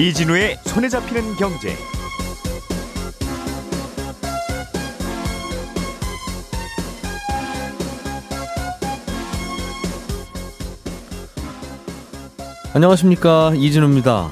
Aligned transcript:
이진우의 0.00 0.56
손에 0.64 0.88
잡히는 0.88 1.36
경제. 1.36 1.76
안녕하십니까 12.72 13.52
이진우입니다. 13.54 14.30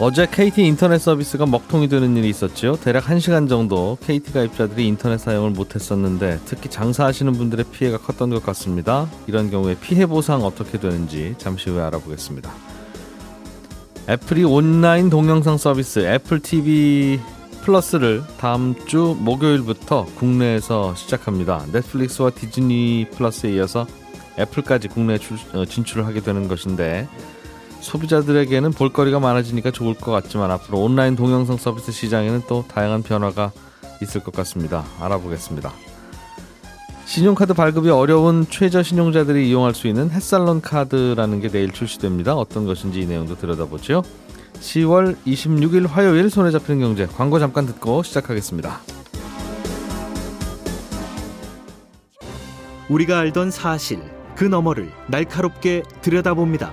어제 0.00 0.26
KT 0.26 0.66
인터넷 0.66 0.98
서비스가 0.98 1.46
먹통이 1.46 1.86
되는 1.88 2.16
일이 2.16 2.28
있었죠. 2.28 2.76
대략 2.82 3.04
1시간 3.04 3.48
정도 3.48 3.96
KT 4.04 4.32
가입자들이 4.32 4.88
인터넷 4.88 5.18
사용을 5.18 5.50
못했었는데 5.50 6.40
특히 6.46 6.68
장사하시는 6.68 7.32
분들의 7.32 7.66
피해가 7.70 7.98
컸던 7.98 8.30
것 8.30 8.44
같습니다. 8.44 9.08
이런 9.28 9.52
경우에 9.52 9.76
피해 9.80 10.06
보상 10.06 10.42
어떻게 10.42 10.80
되는지 10.80 11.36
잠시 11.38 11.70
후에 11.70 11.80
알아보겠습니다. 11.80 12.73
애플이 14.08 14.44
온라인 14.44 15.08
동영상 15.08 15.56
서비스 15.56 16.00
애플 16.00 16.40
TV 16.40 17.18
플러스를 17.62 18.22
다음 18.38 18.74
주 18.86 19.16
목요일부터 19.18 20.04
국내에서 20.16 20.94
시작합니다. 20.94 21.64
넷플릭스와 21.72 22.30
디즈니 22.30 23.06
플러스에 23.12 23.54
이어서 23.54 23.86
애플까지 24.38 24.88
국내에 24.88 25.18
어, 25.54 25.64
진출을 25.64 26.04
하게 26.04 26.20
되는 26.20 26.48
것인데 26.48 27.08
소비자들에게는 27.80 28.72
볼거리가 28.72 29.20
많아지니까 29.20 29.70
좋을 29.70 29.94
것 29.94 30.10
같지만 30.10 30.50
앞으로 30.50 30.80
온라인 30.80 31.16
동영상 31.16 31.56
서비스 31.56 31.90
시장에는 31.90 32.42
또 32.46 32.64
다양한 32.68 33.02
변화가 33.02 33.52
있을 34.02 34.22
것 34.22 34.34
같습니다. 34.34 34.84
알아보겠습니다. 35.00 35.72
신용카드 37.06 37.54
발급이 37.54 37.90
어려운 37.90 38.46
최저 38.48 38.82
신용자들이 38.82 39.48
이용할 39.48 39.74
수 39.74 39.86
있는 39.86 40.10
햇살론 40.10 40.60
카드라는 40.60 41.40
게 41.40 41.48
내일 41.48 41.70
출시됩니다. 41.70 42.34
어떤 42.34 42.64
것인지 42.64 43.00
이 43.00 43.06
내용도 43.06 43.36
들여다보죠. 43.36 44.02
10월 44.60 45.16
26일 45.26 45.86
화요일 45.88 46.30
손에 46.30 46.50
잡히는 46.50 46.80
경제 46.80 47.06
광고 47.06 47.38
잠깐 47.38 47.66
듣고 47.66 48.02
시작하겠습니다. 48.02 48.80
우리가 52.88 53.18
알던 53.18 53.50
사실 53.50 54.00
그 54.34 54.44
너머를 54.44 54.90
날카롭게 55.08 55.82
들여다봅니다. 56.02 56.72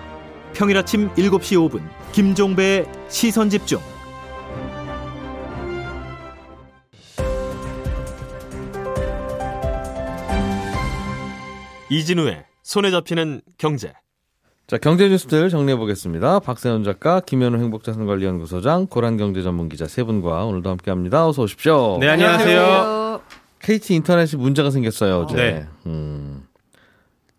평일 0.54 0.78
아침 0.78 1.10
7시 1.16 1.70
5분 1.70 1.82
김종배의 2.14 2.86
시선 3.10 3.50
집중. 3.50 3.80
이진우의 11.92 12.46
손에 12.64 12.90
잡히는 12.90 13.42
경제. 13.58 13.92
자, 14.66 14.78
경제 14.78 15.10
뉴스들 15.10 15.50
정리해 15.50 15.76
보겠습니다. 15.76 16.40
박세현 16.40 16.86
작가, 16.86 17.20
김현우 17.20 17.58
행복자산관리연구소장, 17.58 18.88
고란경제 18.88 19.42
전문기자 19.42 19.88
세 19.90 20.04
분과 20.06 20.46
오늘도 20.46 20.70
함께 20.70 20.90
합니다. 20.90 21.28
어서 21.28 21.42
오십시오. 21.42 21.98
네, 22.00 22.08
안녕하세요. 22.08 23.22
KT 23.60 23.96
인터넷이 23.96 24.42
문제가 24.42 24.72
생겼어요 24.72 25.20
어제. 25.20 25.36
네. 25.36 25.68
음, 25.86 26.48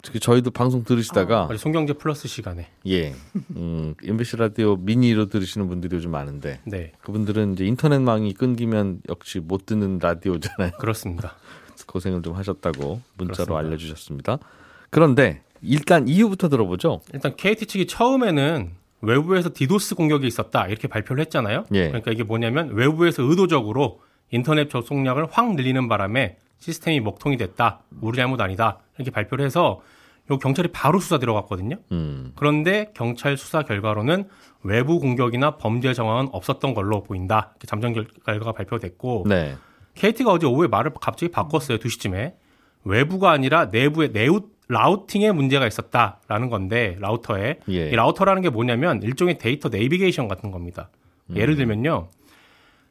특히 0.02 0.20
저희도 0.20 0.50
방송 0.50 0.84
들으시다가 0.84 1.46
우리 1.48 1.56
송경제 1.56 1.94
플러스 1.94 2.28
시간에. 2.28 2.68
예, 2.86 3.14
음, 3.56 3.94
MBC 4.04 4.36
라디오 4.36 4.76
미니로 4.76 5.30
들으시는 5.30 5.66
분들이 5.66 5.96
요즘 5.96 6.10
많은데 6.10 6.60
네, 6.64 6.92
그분들은 7.02 7.54
이제 7.54 7.64
인터넷망이 7.64 8.34
끊기면 8.34 9.00
역시 9.08 9.40
못 9.40 9.64
듣는 9.64 9.98
라디오잖아요. 9.98 10.72
그렇습니다. 10.78 11.36
고생을 11.86 12.22
좀 12.22 12.34
하셨다고 12.34 13.00
문자로 13.18 13.26
그렇습니다. 13.46 13.58
알려주셨습니다. 13.58 14.38
그런데 14.90 15.42
일단 15.62 16.08
이유부터 16.08 16.48
들어보죠. 16.48 17.00
일단 17.14 17.34
KT 17.36 17.66
측이 17.66 17.86
처음에는 17.86 18.70
외부에서 19.00 19.50
디도스 19.52 19.94
공격이 19.94 20.26
있었다 20.26 20.66
이렇게 20.66 20.88
발표를 20.88 21.20
했잖아요. 21.22 21.64
예. 21.74 21.88
그러니까 21.88 22.10
이게 22.12 22.22
뭐냐면 22.22 22.70
외부에서 22.72 23.22
의도적으로 23.22 24.00
인터넷 24.30 24.70
접속량을 24.70 25.26
확 25.30 25.54
늘리는 25.54 25.88
바람에 25.88 26.36
시스템이 26.58 27.00
먹통이 27.00 27.36
됐다. 27.36 27.80
우리 28.00 28.16
잘못 28.16 28.40
아니다. 28.40 28.78
이렇게 28.96 29.10
발표를 29.10 29.44
해서 29.44 29.80
요 30.30 30.38
경찰이 30.38 30.68
바로 30.68 31.00
수사 31.00 31.18
들어갔거든요. 31.18 31.76
음, 31.90 32.32
그런데 32.36 32.92
경찰 32.94 33.36
수사 33.36 33.62
결과로는 33.62 34.28
외부 34.62 35.00
공격이나 35.00 35.56
범죄 35.56 35.92
정황은 35.94 36.28
없었던 36.32 36.74
걸로 36.74 37.02
보인다. 37.02 37.54
잠정 37.66 37.92
결- 37.92 38.06
결과가 38.24 38.52
발표됐고 38.52 39.24
네, 39.28 39.56
KT가 39.94 40.32
어제 40.32 40.46
오후에 40.46 40.68
말을 40.68 40.92
갑자기 41.00 41.30
바꿨어요. 41.30 41.78
2시쯤에. 41.78 42.34
외부가 42.84 43.30
아니라 43.30 43.66
내부의 43.66 44.12
네우, 44.12 44.40
routing에 44.68 45.32
문제가 45.32 45.66
있었다라는 45.66 46.48
건데 46.50 46.96
router에 47.00 47.58
예. 47.68 47.88
이 47.90 47.94
router라는 47.94 48.42
게 48.42 48.48
뭐냐면 48.48 49.02
일종의 49.02 49.38
데이터 49.38 49.68
네이비게이션 49.68 50.28
같은 50.28 50.50
겁니다. 50.50 50.88
음. 51.30 51.36
예를 51.36 51.56
들면요. 51.56 52.08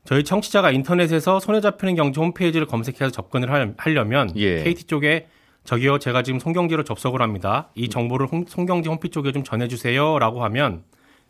저희 0.06 0.24
청취자가 0.24 0.72
인터넷에서 0.72 1.40
손에 1.40 1.60
잡히는 1.62 1.96
경제 1.96 2.22
홈페이지를 2.22 2.68
검색해서 2.68 3.10
접근을 3.12 3.52
하- 3.52 3.74
하려면 3.78 4.32
예. 4.36 4.64
KT 4.64 4.86
쪽에 4.86 5.28
저기요 5.64 6.00
제가 6.00 6.24
지금 6.24 6.40
손경제로 6.40 6.84
접속을 6.84 7.22
합니다. 7.22 7.70
이 7.76 7.88
정보를 7.90 8.28
홍- 8.28 8.46
손경제 8.48 8.90
홈페이지 8.90 9.14
쪽에 9.14 9.32
좀 9.32 9.44
전해주세요라고 9.44 10.44
하면 10.46 10.84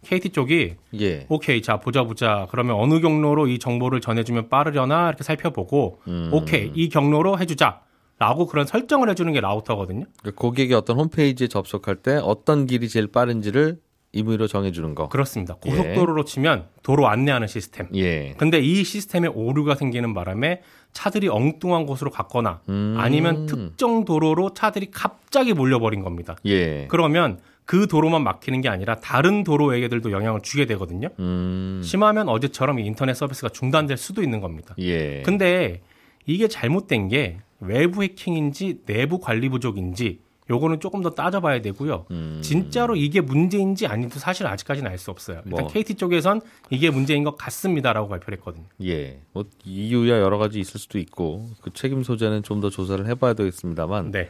KT 0.05 0.29
쪽이 0.29 0.75
예, 0.99 1.25
오케이 1.29 1.61
자 1.61 1.77
보자 1.77 2.03
보자 2.03 2.47
그러면 2.49 2.75
어느 2.75 2.99
경로로 2.99 3.47
이 3.47 3.59
정보를 3.59 4.01
전해주면 4.01 4.49
빠르려나 4.49 5.09
이렇게 5.09 5.23
살펴보고 5.23 6.01
음. 6.07 6.29
오케이 6.33 6.71
이 6.73 6.89
경로로 6.89 7.39
해주자 7.39 7.81
라고 8.17 8.45
그런 8.45 8.67
설정을 8.67 9.09
해주는 9.09 9.33
게 9.33 9.41
라우터거든요. 9.41 10.05
그러니까 10.19 10.39
고객이 10.39 10.75
어떤 10.75 10.99
홈페이지에 10.99 11.47
접속할 11.47 11.97
때 11.97 12.19
어떤 12.21 12.67
길이 12.67 12.87
제일 12.87 13.07
빠른지를 13.07 13.79
임의로 14.13 14.47
정해주는 14.47 14.93
거. 14.93 15.09
그렇습니다. 15.09 15.55
고속도로로 15.55 16.25
치면 16.25 16.67
도로 16.83 17.07
안내하는 17.07 17.47
시스템. 17.47 17.87
예, 17.95 18.35
근데 18.37 18.59
이 18.59 18.83
시스템에 18.83 19.27
오류가 19.27 19.75
생기는 19.75 20.13
바람에 20.13 20.61
차들이 20.93 21.29
엉뚱한 21.29 21.85
곳으로 21.85 22.11
갔거나 22.11 22.61
음. 22.69 22.95
아니면 22.99 23.45
특정 23.45 24.05
도로로 24.05 24.53
차들이 24.53 24.91
갑자기 24.91 25.53
몰려버린 25.53 26.03
겁니다. 26.03 26.35
예, 26.45 26.87
그러면 26.89 27.39
그 27.65 27.87
도로만 27.87 28.23
막히는 28.23 28.61
게 28.61 28.69
아니라 28.69 28.95
다른 28.95 29.43
도로에게들도 29.43 30.11
영향을 30.11 30.41
주게 30.41 30.65
되거든요. 30.65 31.09
음, 31.19 31.81
심하면 31.83 32.27
어제처럼 32.29 32.79
이 32.79 32.85
인터넷 32.85 33.13
서비스가 33.13 33.49
중단될 33.49 33.97
수도 33.97 34.21
있는 34.23 34.41
겁니다. 34.41 34.75
예, 34.79 35.21
근데 35.23 35.81
이게 36.25 36.47
잘못된 36.47 37.07
게 37.07 37.37
외부 37.59 38.03
해킹인지 38.03 38.81
내부 38.85 39.19
관리 39.19 39.47
부족인지 39.49 40.19
요거는 40.49 40.81
조금 40.81 41.01
더 41.01 41.11
따져봐야 41.11 41.61
되고요. 41.61 42.07
음. 42.11 42.39
진짜로 42.43 42.95
이게 42.97 43.21
문제인지 43.21 43.87
아닌지 43.87 44.19
사실 44.19 44.45
아직까지는 44.47 44.89
알 44.91 44.97
수 44.97 45.09
없어요. 45.09 45.41
일단 45.45 45.61
뭐. 45.61 45.67
KT 45.71 45.95
쪽에선 45.95 46.41
이게 46.71 46.89
문제인 46.89 47.23
것 47.23 47.37
같습니다라고 47.37 48.09
발표를 48.09 48.37
했거든요. 48.39 48.65
예, 48.83 49.21
뭐 49.31 49.45
이유야 49.63 50.19
여러 50.19 50.37
가지 50.37 50.59
있을 50.59 50.77
수도 50.79 50.99
있고 50.99 51.47
그 51.61 51.71
책임 51.73 52.03
소재는 52.03 52.43
좀 52.43 52.59
더 52.59 52.69
조사를 52.69 53.07
해봐야 53.07 53.33
되겠습니다만 53.33 54.11
네, 54.11 54.29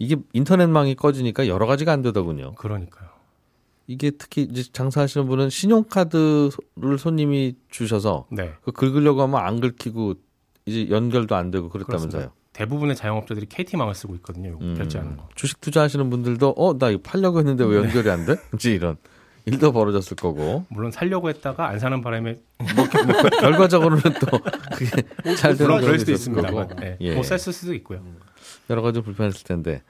이게 0.00 0.16
인터넷망이 0.32 0.96
꺼지니까 0.96 1.46
여러 1.46 1.66
가지가 1.66 1.92
안 1.92 2.00
되더군요. 2.02 2.54
그러니까요. 2.54 3.08
이게 3.86 4.10
특히 4.10 4.42
이제 4.50 4.62
장사하시는 4.72 5.26
분은 5.28 5.50
신용카드를 5.50 6.98
손님이 6.98 7.54
주셔서 7.70 8.26
네, 8.30 8.52
그 8.62 8.72
긁으려고 8.72 9.22
하면 9.22 9.40
안 9.44 9.60
긁히고 9.60 10.14
이제 10.64 10.88
연결도 10.90 11.36
안 11.36 11.50
되고 11.50 11.68
그랬다면서요. 11.68 12.10
그렇습니다. 12.10 12.34
대부분의 12.54 12.96
자영업자들이 12.96 13.46
KT망을 13.46 13.94
쓰고 13.94 14.14
있거든요. 14.16 14.56
음, 14.60 14.74
결제하는 14.76 15.16
거. 15.16 15.28
주식 15.34 15.60
투자하시는 15.60 16.08
분들도 16.08 16.54
어 16.56 16.74
나 16.78 16.88
이거 16.90 17.00
팔려고 17.02 17.38
했는데 17.38 17.64
왜 17.64 17.76
연결이 17.76 18.08
안 18.10 18.24
돼? 18.26 18.36
이제 18.54 18.72
이런 18.72 18.96
일도 19.44 19.72
벌어졌을 19.72 20.16
거고 20.16 20.64
물론 20.68 20.90
살려고 20.92 21.28
했다가 21.28 21.66
안 21.68 21.78
사는 21.78 22.00
바람에 22.00 22.38
결과적으로는 23.40 24.02
또 24.20 24.38
그게 24.74 25.02
잘 25.36 25.56
되는 25.56 25.80
그럴 25.80 25.98
수도 25.98 26.12
있습니다만 26.12 26.68
네. 26.78 26.96
예. 27.00 27.14
못 27.16 27.22
샀을 27.24 27.52
수도 27.52 27.74
있고요. 27.74 28.02
여러 28.70 28.82
가지 28.82 29.00
불편했을 29.00 29.44
텐데 29.44 29.82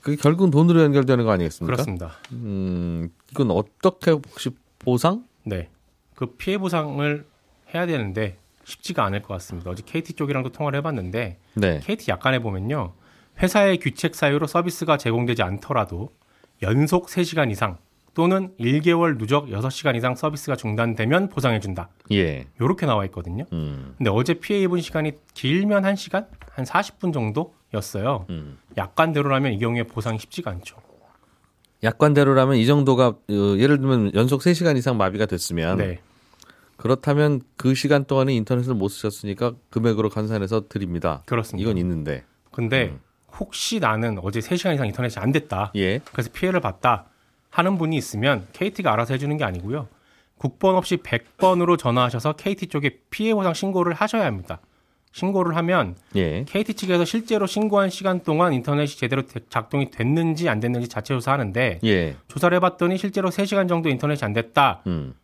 그게 0.00 0.16
결국은 0.16 0.50
돈으로 0.50 0.80
연결되는 0.82 1.24
거 1.24 1.32
아니겠습니까? 1.32 1.74
그렇습니다. 1.74 2.12
음 2.32 3.10
이건 3.30 3.50
어떻게 3.50 4.12
혹시 4.12 4.50
보상? 4.78 5.24
네. 5.44 5.68
그 6.14 6.26
피해 6.36 6.56
보상을 6.56 7.26
해야 7.74 7.86
되는데 7.86 8.38
쉽지가 8.64 9.04
않을 9.04 9.22
것 9.22 9.34
같습니다. 9.34 9.70
어제 9.70 9.82
KT 9.84 10.14
쪽이랑도 10.14 10.50
통화를 10.50 10.78
해봤는데 10.78 11.38
네. 11.54 11.80
KT 11.80 12.10
약관에 12.10 12.38
보면요. 12.38 12.92
회사의 13.42 13.78
규칙 13.78 14.14
사유로 14.14 14.46
서비스가 14.46 14.96
제공되지 14.96 15.42
않더라도 15.42 16.10
연속 16.62 17.06
3시간 17.06 17.50
이상 17.50 17.78
또는 18.14 18.52
1개월 18.58 19.16
누적 19.16 19.46
6시간 19.46 19.94
이상 19.96 20.16
서비스가 20.16 20.56
중단되면 20.56 21.28
보상해준다. 21.28 21.88
예. 22.10 22.46
요렇게 22.60 22.84
나와 22.84 23.04
있거든요. 23.06 23.44
음. 23.52 23.94
근데 23.96 24.10
어제 24.10 24.34
피해 24.34 24.60
입은 24.62 24.80
시간이 24.80 25.12
길면 25.34 25.84
1시간? 25.84 26.26
한 26.50 26.64
40분 26.64 27.12
정도 27.12 27.54
였어요. 27.74 28.26
음. 28.30 28.58
약관대로라면 28.76 29.52
이 29.52 29.58
경우에 29.58 29.82
보상이 29.84 30.18
쉽지가 30.18 30.50
않죠. 30.50 30.76
약관대로라면 31.82 32.56
이 32.56 32.66
정도가 32.66 33.06
어, 33.06 33.16
예를 33.28 33.78
들면 33.78 34.14
연속 34.14 34.40
3시간 34.40 34.76
이상 34.76 34.96
마비가 34.96 35.26
됐으면 35.26 35.78
네. 35.78 36.00
그렇다면 36.76 37.42
그 37.56 37.74
시간 37.74 38.04
동안에 38.04 38.32
인터넷을 38.34 38.74
못 38.74 38.88
쓰셨으니까 38.88 39.54
금액으로 39.70 40.10
환산해서 40.12 40.68
드립니다. 40.68 41.22
그렇습니다. 41.26 41.62
이건 41.62 41.78
있는데. 41.78 42.24
근데 42.50 42.90
음. 42.90 43.00
혹시 43.38 43.78
나는 43.78 44.18
어제 44.22 44.40
3시간 44.40 44.74
이상 44.74 44.86
인터넷이 44.86 45.22
안 45.22 45.32
됐다. 45.32 45.72
예. 45.76 46.00
그래서 46.12 46.30
피해를 46.32 46.60
봤다 46.60 47.06
하는 47.50 47.78
분이 47.78 47.96
있으면 47.96 48.46
KT가 48.52 48.92
알아서 48.92 49.14
해주는 49.14 49.36
게 49.36 49.44
아니고요. 49.44 49.88
국번 50.36 50.76
없이 50.76 50.96
100번으로 50.98 51.76
전화하셔서 51.78 52.34
KT 52.34 52.68
쪽에 52.68 53.00
피해 53.10 53.34
보상 53.34 53.54
신고를 53.54 53.92
하셔야 53.94 54.24
합니다. 54.24 54.60
신고를 55.12 55.56
하면 55.56 55.96
예. 56.16 56.44
KT 56.44 56.74
측에서 56.74 57.04
실제로 57.04 57.46
신고한 57.46 57.90
시간 57.90 58.20
동안 58.22 58.52
인터넷이 58.52 58.96
제대로 58.96 59.22
대- 59.22 59.40
작동이 59.48 59.90
됐는지 59.90 60.48
안 60.48 60.60
됐는지 60.60 60.88
자체 60.88 61.14
조사하는데 61.14 61.80
예. 61.84 62.16
조사를 62.28 62.54
해봤더니 62.56 62.98
실제로 62.98 63.30
3시간 63.30 63.68
정도 63.68 63.88
인터넷이 63.88 64.20
안 64.24 64.32
됐다 64.32 64.82
음. 64.86 65.14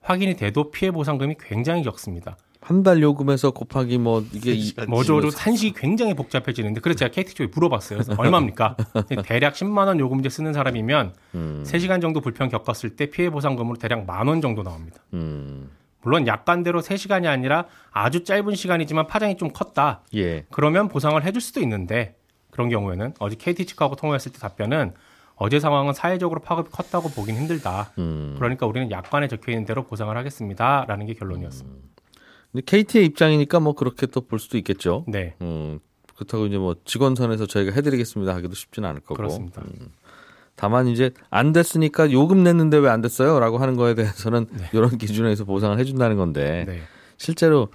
확인이 0.00 0.34
돼도 0.36 0.70
피해 0.70 0.90
보상금이 0.90 1.36
굉장히 1.40 1.82
적습니다. 1.82 2.36
한 2.60 2.82
달 2.82 3.02
요금에서 3.02 3.50
곱하기 3.50 3.98
뭐 3.98 4.24
이게 4.32 4.52
이- 4.54 4.72
뭐죠로 4.88 5.30
한식이 5.36 5.74
굉장히 5.78 6.14
복잡해지는데 6.14 6.80
그래서 6.80 6.98
제가 7.00 7.10
KT 7.12 7.34
쪽에 7.34 7.50
물어봤어요. 7.54 7.98
그래서 7.98 8.14
얼마입니까? 8.16 8.76
대략 9.26 9.52
10만 9.52 9.86
원 9.86 10.00
요금제 10.00 10.30
쓰는 10.30 10.54
사람이면 10.54 11.12
음. 11.34 11.62
3시간 11.66 12.00
정도 12.00 12.22
불편 12.22 12.48
겪었을 12.48 12.96
때 12.96 13.10
피해 13.10 13.28
보상금으로 13.28 13.76
대략 13.76 14.06
만 14.06 14.28
원 14.28 14.40
정도 14.40 14.62
나옵니다. 14.62 14.96
음. 15.12 15.68
물론 16.04 16.26
약관대로 16.26 16.80
3시간이 16.82 17.26
아니라 17.26 17.64
아주 17.90 18.24
짧은 18.24 18.54
시간이지만 18.54 19.06
파장이 19.06 19.36
좀 19.36 19.50
컸다. 19.50 20.02
예. 20.14 20.44
그러면 20.50 20.88
보상을 20.88 21.22
해줄 21.24 21.40
수도 21.40 21.60
있는데 21.60 22.16
그런 22.50 22.68
경우에는 22.68 23.14
어제 23.18 23.36
KT 23.36 23.66
측하고 23.66 23.96
통화했을 23.96 24.30
때 24.32 24.38
답변은 24.38 24.92
어제 25.36 25.58
상황은 25.58 25.94
사회적으로 25.94 26.40
파급이 26.40 26.70
컸다고 26.70 27.08
보긴 27.10 27.36
힘들다. 27.36 27.92
음. 27.98 28.36
그러니까 28.38 28.66
우리는 28.66 28.90
약관에 28.92 29.26
적혀 29.26 29.50
있는 29.50 29.64
대로 29.64 29.82
보상을 29.84 30.14
하겠습니다라는 30.16 31.06
게 31.06 31.14
결론이었습니다. 31.14 31.76
근데 32.52 32.64
KT의 32.64 33.06
입장이니까 33.06 33.58
뭐 33.58 33.72
그렇게 33.74 34.06
또 34.06 34.20
볼 34.20 34.38
수도 34.38 34.56
있겠죠. 34.58 35.04
네, 35.08 35.34
음. 35.40 35.80
그렇다고 36.14 36.46
이제 36.46 36.56
뭐 36.56 36.76
직원선에서 36.84 37.46
저희가 37.46 37.72
해드리겠습니다 37.72 38.32
하기도 38.36 38.54
쉽지는 38.54 38.88
않을 38.90 39.00
거고. 39.00 39.14
그렇습니다. 39.16 39.62
음. 39.62 39.88
다만 40.56 40.86
이제 40.86 41.10
안 41.30 41.52
됐으니까 41.52 42.12
요금 42.12 42.42
냈는데 42.44 42.78
왜 42.78 42.88
안 42.88 43.00
됐어요?라고 43.00 43.58
하는 43.58 43.76
거에 43.76 43.94
대해서는 43.94 44.46
이런 44.72 44.96
기준에서 44.98 45.44
보상을 45.44 45.78
해준다는 45.78 46.16
건데 46.16 46.64
네, 46.66 46.80
실제로 47.16 47.68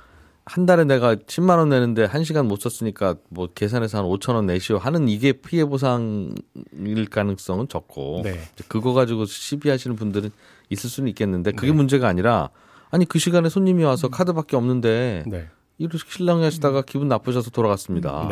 한 0.46 0.66
달에 0.66 0.84
내가 0.86 1.16
10만 1.16 1.58
원 1.58 1.70
내는데 1.70 2.06
한 2.06 2.24
시간 2.24 2.48
못 2.48 2.60
썼으니까 2.62 3.16
뭐 3.30 3.50
계산해서 3.54 4.00
한 4.00 4.06
5천 4.06 4.34
원 4.34 4.48
내시오 4.48 4.78
하는 4.78 5.08
이게 5.08 5.34
피해 5.34 5.64
보상일 5.66 7.06
가능성은 7.12 7.68
적고 7.68 8.22
네. 8.24 8.40
그거 8.68 8.94
가지고 8.94 9.25
시비하시는 9.25 9.96
분들은 9.96 10.32
있을 10.70 10.90
수는 10.90 11.10
있겠는데 11.10 11.52
그게 11.52 11.68
네. 11.68 11.74
문제가 11.74 12.08
아니라 12.08 12.50
아니 12.90 13.06
그 13.06 13.20
시간에 13.20 13.50
손님이 13.50 13.84
와서 13.84 14.08
카드밖에 14.08 14.56
없는데 14.56 15.24
네, 15.28 15.50
이렇게 15.78 15.98
실랑이 16.08 16.44
하시다가 16.44 16.82
기분 16.82 17.08
나쁘셔서 17.10 17.52
돌아갔습니다. 17.52 18.28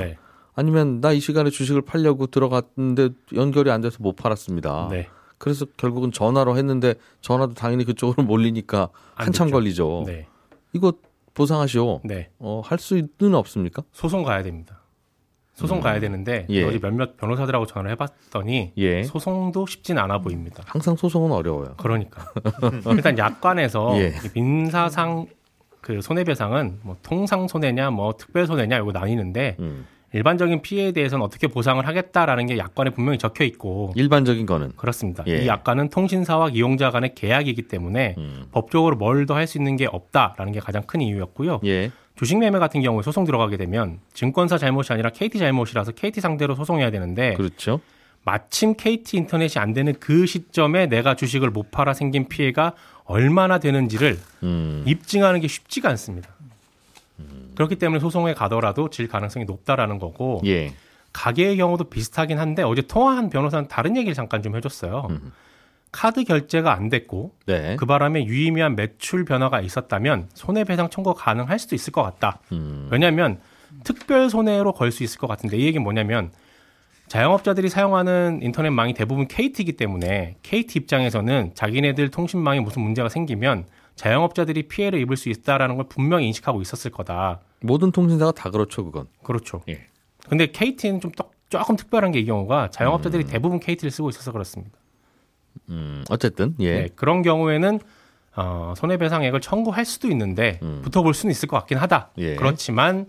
네, 0.58 0.62
아니면 0.62 1.02
나 1.02 1.14
이 1.14 1.20
시간에 1.20 1.50
주식을 1.50 1.82
팔려고 1.84 2.28
들어갔는데 2.28 3.10
연결이 3.36 3.72
안 3.72 3.82
돼서 3.82 3.98
못 4.02 4.16
팔았습니다. 4.16 4.88
네. 4.92 5.08
그래서 5.38 5.66
결국은 5.78 6.12
전화로 6.12 6.58
했는데 6.58 6.96
전화도 7.22 7.54
당연히 7.54 7.86
그쪽으로 7.86 8.24
몰리니까 8.24 8.90
안 9.16 9.28
한참. 9.28 9.52
걸리죠. 9.52 10.04
네, 10.08 10.28
이거 10.74 10.94
보상하시오. 11.36 12.02
네. 12.04 12.30
어, 12.40 12.62
할 12.66 12.80
수는 12.80 13.36
없습니까? 13.36 13.84
소송 13.92 14.24
가야 14.24 14.42
됩니다. 14.44 14.82
소송 15.54 15.80
가야 15.82 16.00
되는데 16.00 16.46
예. 16.50 16.64
어제 16.64 16.78
몇몇 16.80 17.18
변호사들하고 17.18 17.66
전화를 17.66 17.92
해봤더니 17.92 18.74
예. 18.78 19.04
소송도 19.04 19.66
쉽진 19.66 19.98
않아 19.98 20.20
보입니다. 20.20 20.64
항상 20.68 20.96
소송은 20.96 21.32
어려워요. 21.32 21.74
그러니까 21.78 22.32
일단 22.92 23.18
약관에서 23.18 24.00
예. 24.00 24.14
이 24.24 24.30
민사상 24.36 25.26
그 25.82 26.00
손해배상은 26.02 26.80
뭐 26.84 26.96
통상 27.02 27.48
손해냐 27.48 27.90
뭐 27.90 28.14
특별 28.18 28.46
손해냐 28.46 28.78
이거 28.78 28.92
나뉘는데 28.92 29.56
음. 29.60 29.88
일반적인 30.14 30.62
피해에 30.62 30.92
대해서는 30.94 31.24
어떻게 31.26 31.48
보상을 31.48 31.86
하겠다라는 31.86 32.46
게 32.48 32.58
약관에 32.58 32.92
분명히 32.92 33.18
적혀 33.18 33.44
있고 33.44 33.92
일반적인 33.96 34.46
거는 34.46 34.72
그렇습니다. 34.78 35.24
예. 35.28 35.44
이 35.44 35.48
약관은 35.48 35.90
통신사와 35.90 36.50
이용자 36.50 36.92
간의 36.92 37.14
계약이기 37.16 37.64
때문에 37.64 38.16
음. 38.18 38.46
법적으로 38.52 38.96
뭘 38.96 39.26
더 39.26 39.36
할 39.36 39.48
수 39.48 39.58
있는 39.58 39.76
게 39.76 39.86
없다라는 39.86 40.54
게 40.54 40.60
가장 40.60 40.84
큰 40.84 41.02
이유였고요. 41.02 41.60
예. 41.66 41.92
주식 42.16 42.38
매매 42.40 42.58
같은 42.58 42.82
경우에 42.82 43.04
소송 43.04 43.26
들어가게 43.26 43.58
되면 43.58 44.00
증권사 44.14 44.58
잘못이 44.58 44.92
아니라 44.94 45.10
KT 45.12 45.38
잘못이라서 45.38 45.92
KT 45.92 46.20
상대로 46.22 46.56
소송해야 46.56 46.90
되는데 46.90 47.34
그렇죠. 47.36 47.80
마침 48.24 48.76
KT 48.76 49.18
인터넷이 49.18 49.62
안 49.62 49.74
되는 49.74 49.94
그 50.00 50.26
시점에 50.26 50.88
내가 50.88 51.16
주식을 51.16 51.50
못 51.52 51.70
팔아 51.72 51.94
생긴 51.94 52.28
피해가 52.28 52.74
얼마나 53.06 53.60
되는지를 53.60 54.18
음. 54.44 54.84
입증하는 54.86 55.40
게 55.42 55.48
쉽지가 55.48 55.90
않습니다. 55.90 56.30
그렇기 57.58 57.76
때문에 57.78 58.00
소송에 58.00 58.36
가더라도 58.36 58.90
질 58.92 59.08
가능성이 59.08 59.46
높다라는 59.46 59.98
거고 59.98 60.42
예. 60.46 60.74
가게의 61.12 61.58
경우도 61.58 61.86
비슷하긴 61.86 62.38
한데 62.38 62.62
어제 62.62 62.84
통화한 62.84 63.32
변호사는 63.32 63.68
다른 63.68 63.98
얘기를 63.98 64.14
잠깐 64.14 64.44
좀 64.44 64.56
해줬어요. 64.56 65.08
카드 65.92 66.24
결제가 66.24 66.72
안 66.74 66.90
됐고 66.90 67.34
네. 67.48 67.76
그 67.78 67.88
바람에 67.88 68.26
유의미한 68.26 68.76
매출 68.76 69.26
변화가 69.26 69.62
있었다면 69.62 70.30
손해배상 70.36 70.90
청구 70.92 71.16
가능할 71.16 71.58
수도 71.58 71.74
있을 71.76 71.92
것 71.92 72.04
같다. 72.04 72.40
음. 72.52 72.90
왜냐하면 72.92 73.40
특별 73.84 74.30
손해로 74.30 74.74
걸 74.74 74.92
수 74.92 75.04
있을 75.04 75.20
것 75.20 75.26
같은데 75.26 75.58
이 75.58 75.66
얘기는 75.66 75.82
뭐냐면 75.84 76.32
자영업자들이 77.08 77.70
사용하는 77.70 78.42
인터넷망이 78.44 78.94
대부분 78.94 79.28
KT이기 79.28 79.74
때문에 79.74 80.36
KT 80.44 80.78
입장에서는 80.80 81.52
자기네들 81.56 82.12
통신망에 82.12 82.60
무슨 82.60 82.84
문제가 82.84 83.10
생기면 83.10 83.66
자영업자들이 83.96 84.68
피해를 84.68 85.00
입을 85.00 85.18
수 85.18 85.30
있다라는 85.30 85.78
걸 85.78 85.86
분명히 85.90 86.28
인식하고 86.28 86.62
있었을 86.62 86.92
거다. 86.92 87.40
모든 87.62 87.92
통신사가 87.92 88.32
다 88.34 88.50
그렇죠, 88.52 88.86
그건. 88.86 89.08
그렇죠. 89.24 89.62
예. 89.70 89.86
근데 90.30 90.48
KT는 90.48 91.00
좀 91.02 91.12
떡- 91.12 91.32
조금 91.50 91.76
특별한 91.76 92.12
게 92.12 92.20
이 92.20 92.26
경우가 92.26 92.70
자영업자들이 92.72 93.24
음. 93.24 93.28
대부분 93.28 93.60
KT를 93.60 93.90
쓰고 93.92 94.10
있어서 94.10 94.32
그렇습니다. 94.32 94.78
음. 95.70 96.04
어쨌든 96.10 96.56
예. 96.60 96.82
네, 96.82 96.90
그런 96.96 97.22
경우에는 97.22 97.80
어, 98.36 98.74
손해배상액을 98.78 99.42
청구할 99.42 99.86
수도 99.86 100.10
있는데 100.10 100.60
음. 100.62 100.82
붙어볼 100.84 101.14
수는 101.14 101.32
있을 101.32 101.48
것 101.48 101.58
같긴 101.58 101.78
하다. 101.80 102.12
예. 102.20 102.36
그렇지만 102.36 103.08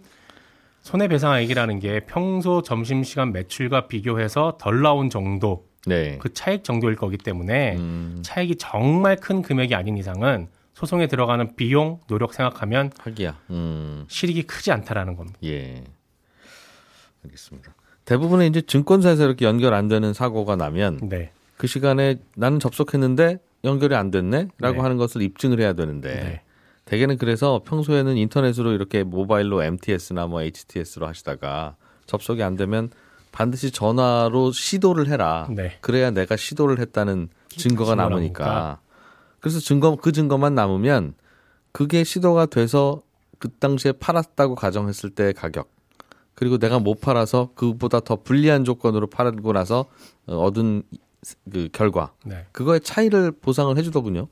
손해배상액이라는 0.83 1.81
게 1.81 2.01
평소 2.07 2.63
점심시간 2.63 3.33
매출과 3.33 3.89
비교해서 3.89 4.57
덜 4.59 4.81
나온 4.81 5.11
정도 5.11 5.67
네. 5.87 6.17
그 6.19 6.33
차익 6.33 6.65
정도일 6.65 6.97
거기 6.97 7.19
때문에 7.19 7.77
음. 7.77 8.21
차익이 8.23 8.57
정말 8.57 9.17
큰 9.17 9.43
금액이 9.43 9.75
아닌 9.75 9.97
이상은 9.99 10.49
소송에 10.79 11.09
들어가는 11.09 11.57
비용 11.57 11.99
노력 12.07 12.33
생각하면 12.33 12.93
하기야. 13.01 13.37
음. 13.51 14.05
실익이 14.07 14.45
크지 14.45 14.71
않다라는 14.71 15.17
겁니다. 15.17 15.37
예. 15.43 15.83
알겠습니다. 17.25 17.75
대부분의 18.05 18.49
이제 18.49 18.61
증권사에서 18.61 19.25
이렇게 19.25 19.45
연결 19.45 19.75
안 19.75 19.89
되는 19.89 20.13
사고가 20.13 20.55
나면 20.55 21.01
네, 21.03 21.33
그 21.57 21.67
시간에 21.67 22.21
나는 22.37 22.61
접속했는데 22.61 23.41
연결이 23.65 23.97
안 23.97 24.13
됐네라고 24.13 24.75
네. 24.75 24.79
하는 24.79 24.97
것을 24.99 25.21
입증을 25.23 25.59
해야 25.59 25.73
되는데 25.73 26.15
네. 26.15 26.43
대개는 26.85 27.19
그래서 27.19 27.61
평소에는 27.67 28.17
인터넷으로 28.17 28.71
이렇게 28.71 29.03
모바일로 29.03 29.65
MTS나 29.65 30.29
뭐 30.29 30.43
HTS로 30.43 31.09
하시다가 31.09 31.75
접속이 32.07 32.41
안 32.45 32.55
되면 32.55 32.91
반드시 33.33 33.73
전화로 33.73 34.53
시도를 34.53 35.09
해라. 35.09 35.49
네. 35.51 35.77
그래야 35.81 36.13
내가 36.13 36.37
시도를 36.37 36.79
했다는 36.79 37.31
증거가 37.49 37.91
증거가 37.91 37.95
남으니까. 37.97 38.81
그래서 39.41 39.61
증거 39.61 39.97
그 39.97 40.13
증거만 40.13 40.55
남으면 40.55 41.15
그게 41.73 42.05
시도가 42.05 42.47
돼서 42.47 43.03
그 43.39 43.49
당시에 43.51 43.93
팔았다고 43.93 44.55
가정했을 44.55 45.11
때의 45.11 45.33
가격 45.35 45.71
그리고 46.35 46.59
내가 46.59 46.79
못 46.79 47.01
팔아서 47.01 47.51
그보다 47.55 48.01
더 48.01 48.17
불리한 48.17 48.65
조건으로 48.65 49.09
팔고 49.09 49.53
나서 49.53 49.87
어, 50.27 50.37
얻은 50.37 50.83
그 51.53 51.69
결과 51.73 52.13
네. 52.25 52.47
그거의 52.53 52.81
차이를 52.81 53.33
보상을 53.33 53.77
해주더군요. 53.77 54.27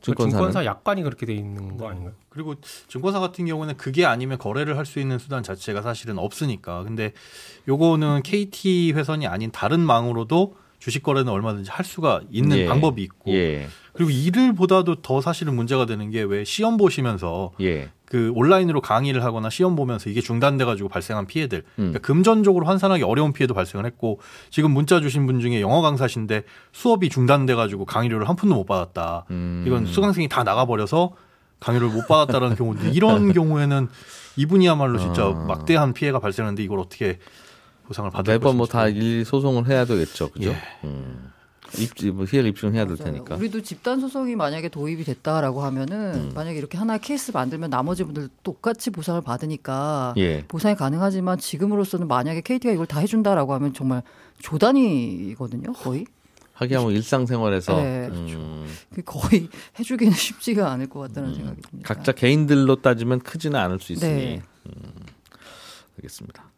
그 0.00 0.04
증권사는. 0.04 0.30
증권사 0.30 0.64
약관이 0.64 1.02
그렇게 1.02 1.26
돼 1.26 1.34
있는 1.34 1.76
거 1.76 1.88
아닌가요? 1.88 2.12
그리고 2.28 2.54
증권사 2.86 3.18
같은 3.18 3.46
경우는 3.46 3.76
그게 3.76 4.04
아니면 4.04 4.38
거래를 4.38 4.76
할 4.78 4.86
수 4.86 5.00
있는 5.00 5.18
수단 5.18 5.42
자체가 5.42 5.82
사실은 5.82 6.18
없으니까. 6.18 6.84
근데 6.84 7.12
요거는 7.66 8.22
KT 8.22 8.92
회선이 8.94 9.26
아닌 9.26 9.50
다른 9.50 9.80
망으로도 9.80 10.54
주식 10.78 11.02
거래는 11.02 11.32
얼마든지 11.32 11.70
할 11.70 11.84
수가 11.84 12.20
있는 12.30 12.58
예. 12.58 12.66
방법이 12.66 13.02
있고. 13.02 13.32
예, 13.32 13.66
그리고 13.98 14.12
이를보다도 14.12 15.02
더 15.02 15.20
사실은 15.20 15.56
문제가 15.56 15.84
되는 15.84 16.10
게 16.10 16.22
왜 16.22 16.44
시험 16.44 16.76
보시면서 16.76 17.50
예, 17.60 17.90
그 18.04 18.30
온라인으로 18.36 18.80
강의를 18.80 19.24
하거나 19.24 19.50
시험 19.50 19.74
보면서 19.74 20.08
이게 20.08 20.20
중단돼 20.20 20.64
가지고 20.64 20.88
발생한 20.88 21.26
피해들 21.26 21.58
음. 21.58 21.64
그러니까 21.74 21.98
금전적으로 21.98 22.64
환산하기 22.64 23.02
어려운 23.02 23.32
피해도 23.32 23.54
발생을 23.54 23.84
했고 23.86 24.20
지금 24.50 24.70
문자 24.70 25.00
주신 25.00 25.26
분 25.26 25.40
중에 25.40 25.60
영어 25.60 25.80
강사신데 25.82 26.44
수업이 26.72 27.08
중단돼 27.08 27.56
가지고 27.56 27.84
강의료를 27.86 28.28
한 28.28 28.36
푼도 28.36 28.54
못 28.54 28.66
받았다 28.66 29.24
음. 29.32 29.64
이건 29.66 29.86
수강생이 29.86 30.28
다 30.28 30.44
나가버려서 30.44 31.14
강의료를 31.58 31.92
못 31.92 32.06
받았다라는 32.06 32.54
경우인데 32.56 32.90
이런 32.92 33.32
경우에는 33.34 33.88
이분이야말로 34.36 34.98
진짜 35.00 35.24
아. 35.26 35.30
막대한 35.30 35.92
피해가 35.92 36.20
발생하는데 36.20 36.62
이걸 36.62 36.78
어떻게 36.78 37.18
보상을 37.88 38.08
받을 38.12 38.34
매번 38.34 38.58
뭐. 38.58 38.66
다 38.66 38.86
일일이 38.86 39.24
소송을 39.24 39.66
해야 39.66 39.84
되겠죠, 39.84 40.30
그죠? 40.30 40.50
예. 40.50 40.56
음. 40.84 41.32
입지 41.76 42.10
뭐 42.10 42.24
희열 42.24 42.46
입증해야 42.46 42.86
될 42.86 42.96
맞아요. 42.98 43.12
테니까. 43.12 43.34
우리도 43.36 43.62
집단 43.62 44.00
소송이 44.00 44.36
만약에 44.36 44.68
도입이 44.68 45.04
됐다라고 45.04 45.62
하면은 45.64 46.14
음. 46.14 46.32
만약에 46.34 46.56
이렇게 46.58 46.78
하나의 46.78 47.00
케이스 47.00 47.30
만들면 47.30 47.68
나머지 47.70 48.04
분들 48.04 48.28
똑같이 48.42 48.90
보상을 48.90 49.20
받으니까 49.20 50.14
예, 50.16 50.44
보상이 50.48 50.74
가능하지만 50.74 51.38
지금으로서는 51.38 52.08
만약에 52.08 52.40
KT가 52.40 52.72
이걸 52.72 52.86
다 52.86 53.00
해준다라고 53.00 53.52
하면 53.54 53.74
정말 53.74 54.02
조단이거든요, 54.40 55.72
거의. 55.74 56.06
하기야 56.54 56.80
뭐 56.80 56.90
일상생활에서 56.90 57.76
네, 57.76 58.08
음, 58.10 58.66
그 58.92 59.02
거의 59.04 59.48
해주기는 59.78 60.12
쉽지가 60.12 60.72
않을 60.72 60.88
것 60.88 60.98
같다는 61.00 61.34
생각이 61.34 61.60
듭니다. 61.62 61.86
각자 61.94 62.10
개인들로 62.12 62.82
따지면 62.82 63.20
크지는 63.20 63.60
않을 63.60 63.78
수 63.78 63.92
있으니 63.92 64.12
네. 64.12 64.42
음, 64.66 64.92
알겠습니다. 65.98 66.50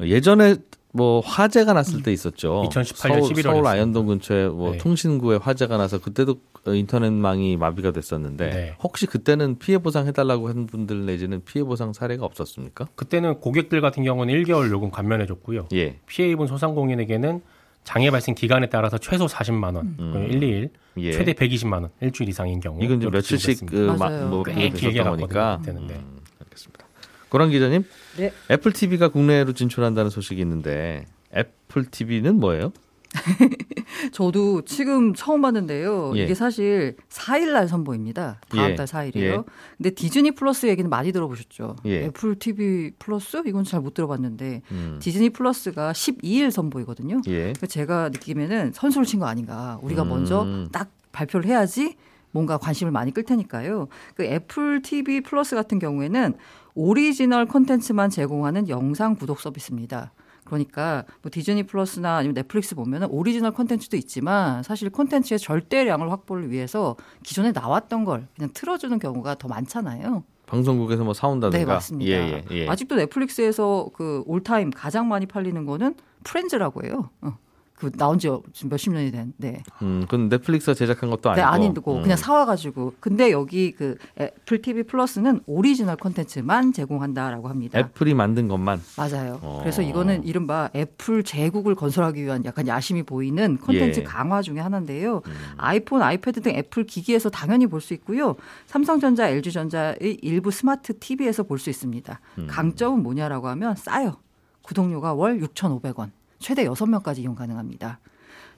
예전에 0.00 0.56
뭐 0.92 1.20
화재가 1.20 1.72
났을 1.72 2.02
때 2.02 2.12
있었죠. 2.12 2.64
2018년 2.68 2.94
서울, 2.94 3.20
11월 3.20 3.42
서울. 3.42 3.66
아현동 3.66 4.06
근처에 4.06 4.48
뭐 4.48 4.72
네. 4.72 4.78
통신구에 4.78 5.36
화재가 5.36 5.76
나서 5.76 5.98
그때도 5.98 6.36
인터넷망이 6.66 7.56
마비가 7.56 7.92
됐었는데 7.92 8.50
네. 8.50 8.74
혹시 8.82 9.06
그때는 9.06 9.58
피해 9.58 9.78
보상 9.78 10.06
해달라고 10.06 10.48
한 10.48 10.66
분들 10.66 11.06
내지는 11.06 11.42
피해 11.44 11.64
보상 11.64 11.92
사례가 11.92 12.24
없었습니까? 12.24 12.88
그때는 12.96 13.38
고객들 13.40 13.80
같은 13.80 14.02
경우는 14.02 14.34
1개월 14.42 14.70
요금 14.70 14.90
감면해줬고요. 14.90 15.68
예, 15.74 15.98
피해 16.06 16.28
입은 16.30 16.46
소상공인에게는 16.48 17.40
장애 17.84 18.10
발생 18.10 18.34
기간에 18.34 18.68
따라서 18.68 18.98
최소 18.98 19.26
40만 19.26 19.76
원, 19.76 19.96
음. 19.98 20.12
121, 20.12 20.70
예. 20.98 21.12
최대 21.12 21.32
120만 21.32 21.74
원, 21.74 21.88
일주일 22.00 22.28
이상인 22.28 22.60
경우. 22.60 22.82
이건 22.82 22.98
이제 22.98 23.08
며칠씩 23.08 23.56
지급했습니다. 23.58 23.92
그, 23.94 23.98
마, 23.98 24.10
맞아요. 24.10 24.28
뭐꽤 24.28 24.68
길게 24.70 25.02
거니까. 25.02 25.58
그때는. 25.58 25.86
네. 25.86 25.94
음, 25.94 26.18
알겠습니다. 26.40 26.84
고란 27.30 27.50
기자님, 27.50 27.84
네. 28.18 28.32
애플 28.50 28.72
TV가 28.72 29.08
국내로 29.08 29.52
진출한다는 29.54 30.10
소식이 30.10 30.40
있는데 30.42 31.06
애플 31.34 31.86
TV는 31.90 32.38
뭐예요? 32.40 32.72
저도 34.12 34.62
지금 34.62 35.14
처음 35.14 35.42
봤는데요. 35.42 36.12
예. 36.16 36.24
이게 36.24 36.34
사실 36.34 36.96
4일날 37.08 37.66
선보입니다. 37.68 38.40
다음 38.48 38.70
예. 38.70 38.74
달 38.76 38.86
4일이에요. 38.86 39.16
예. 39.16 39.42
근데 39.76 39.90
디즈니 39.90 40.30
플러스 40.30 40.66
얘기는 40.66 40.88
많이 40.88 41.10
들어보셨죠? 41.12 41.76
예. 41.86 42.04
애플 42.04 42.36
TV 42.38 42.92
플러스? 42.98 43.42
이건 43.46 43.64
잘 43.64 43.80
못 43.80 43.94
들어봤는데 43.94 44.62
음, 44.72 44.98
디즈니 45.00 45.30
플러스가 45.30 45.92
12일 45.92 46.50
선보이거든요. 46.50 47.22
예, 47.28 47.52
그래서 47.54 47.66
제가 47.66 48.10
느낌에는 48.10 48.72
선수를 48.74 49.06
친 49.06 49.18
거 49.18 49.26
아닌가. 49.26 49.78
우리가 49.82 50.02
음. 50.02 50.08
먼저 50.08 50.68
딱 50.70 50.90
발표를 51.12 51.46
해야지 51.48 51.96
뭔가 52.30 52.58
관심을 52.58 52.92
많이 52.92 53.12
끌 53.12 53.24
테니까요. 53.24 53.88
그 54.14 54.24
애플 54.24 54.82
TV 54.82 55.22
플러스 55.22 55.56
같은 55.56 55.78
경우에는 55.78 56.34
오리지널 56.74 57.46
콘텐츠만 57.46 58.10
제공하는 58.10 58.68
영상 58.68 59.14
구독 59.14 59.40
서비스입니다. 59.40 60.12
그러니까 60.44 61.04
뭐 61.22 61.30
디즈니 61.30 61.62
플러스나 61.62 62.16
아니면 62.16 62.34
넷플릭스 62.34 62.74
보면은 62.74 63.08
오리지널 63.10 63.52
콘텐츠도 63.52 63.96
있지만 63.96 64.62
사실 64.62 64.90
콘텐츠의 64.90 65.38
절대량을 65.38 66.10
확보를 66.10 66.50
위해서 66.50 66.96
기존에 67.22 67.52
나왔던 67.52 68.04
걸 68.04 68.26
그냥 68.34 68.50
틀어주는 68.52 68.98
경우가 68.98 69.36
더 69.36 69.48
많잖아요. 69.48 70.24
방송국에서 70.46 71.04
뭐 71.04 71.14
사온다든가. 71.14 71.58
네, 71.58 71.64
맞습니다. 71.64 72.10
예, 72.10 72.16
예, 72.16 72.44
예. 72.50 72.68
아직도 72.68 72.96
넷플릭스에서 72.96 73.88
그 73.94 74.24
all 74.26 74.45
time 74.45 74.70
가장 74.70 75.06
많이 75.06 75.26
팔리는 75.26 75.64
거는 75.64 75.94
프렌즈라고 76.24 76.84
해요. 76.84 77.10
어. 77.20 77.38
그 77.80 77.90
나온 77.92 78.18
지 78.18 78.28
지금 78.52 78.68
몇십 78.68 78.92
년이 78.92 79.10
된. 79.10 79.32
네. 79.38 79.62
음, 79.80 80.02
그건 80.02 80.28
넷플릭스가 80.28 80.74
제작한 80.74 81.08
것도 81.08 81.32
네, 81.32 81.40
아니고. 81.40 81.64
아니고 81.66 81.96
음. 81.96 82.02
그냥 82.02 82.16
사와가지고. 82.18 82.94
근데 83.00 83.30
여기 83.32 83.72
그 83.72 83.96
애플 84.20 84.60
TV 84.60 84.82
플러스는 84.82 85.40
오리지널 85.46 85.96
콘텐츠만 85.96 86.74
제공한다라고 86.74 87.48
합니다. 87.48 87.78
애플이 87.78 88.12
만든 88.12 88.48
것만. 88.48 88.82
맞아요. 88.98 89.38
어. 89.40 89.60
그래서 89.62 89.80
이거는 89.80 90.24
이른바 90.24 90.68
애플 90.76 91.22
제국을 91.22 91.74
건설하기 91.74 92.22
위한 92.22 92.44
약간 92.44 92.66
야심이 92.68 93.04
보이는 93.04 93.56
콘텐츠 93.56 94.00
예. 94.00 94.04
강화 94.04 94.42
중에 94.42 94.58
하나인데요. 94.60 95.22
음. 95.26 95.32
아이폰, 95.56 96.02
아이패드 96.02 96.42
등 96.42 96.52
애플 96.54 96.84
기기에서 96.84 97.30
당연히 97.30 97.66
볼 97.66 97.80
수 97.80 97.94
있고요. 97.94 98.36
삼성전자, 98.66 99.28
LG전자의 99.28 100.18
일부 100.20 100.50
스마트 100.50 100.98
TV에서 100.98 101.44
볼 101.44 101.58
수 101.58 101.70
있습니다. 101.70 102.20
음. 102.38 102.46
강점은 102.46 103.02
뭐냐라고 103.02 103.48
하면 103.48 103.74
싸요. 103.76 104.16
구독료가 104.62 105.14
월 105.14 105.40
6,500원. 105.40 106.10
최대 106.40 106.64
6명까지 106.64 107.18
이용 107.18 107.34
가능합니다. 107.36 108.00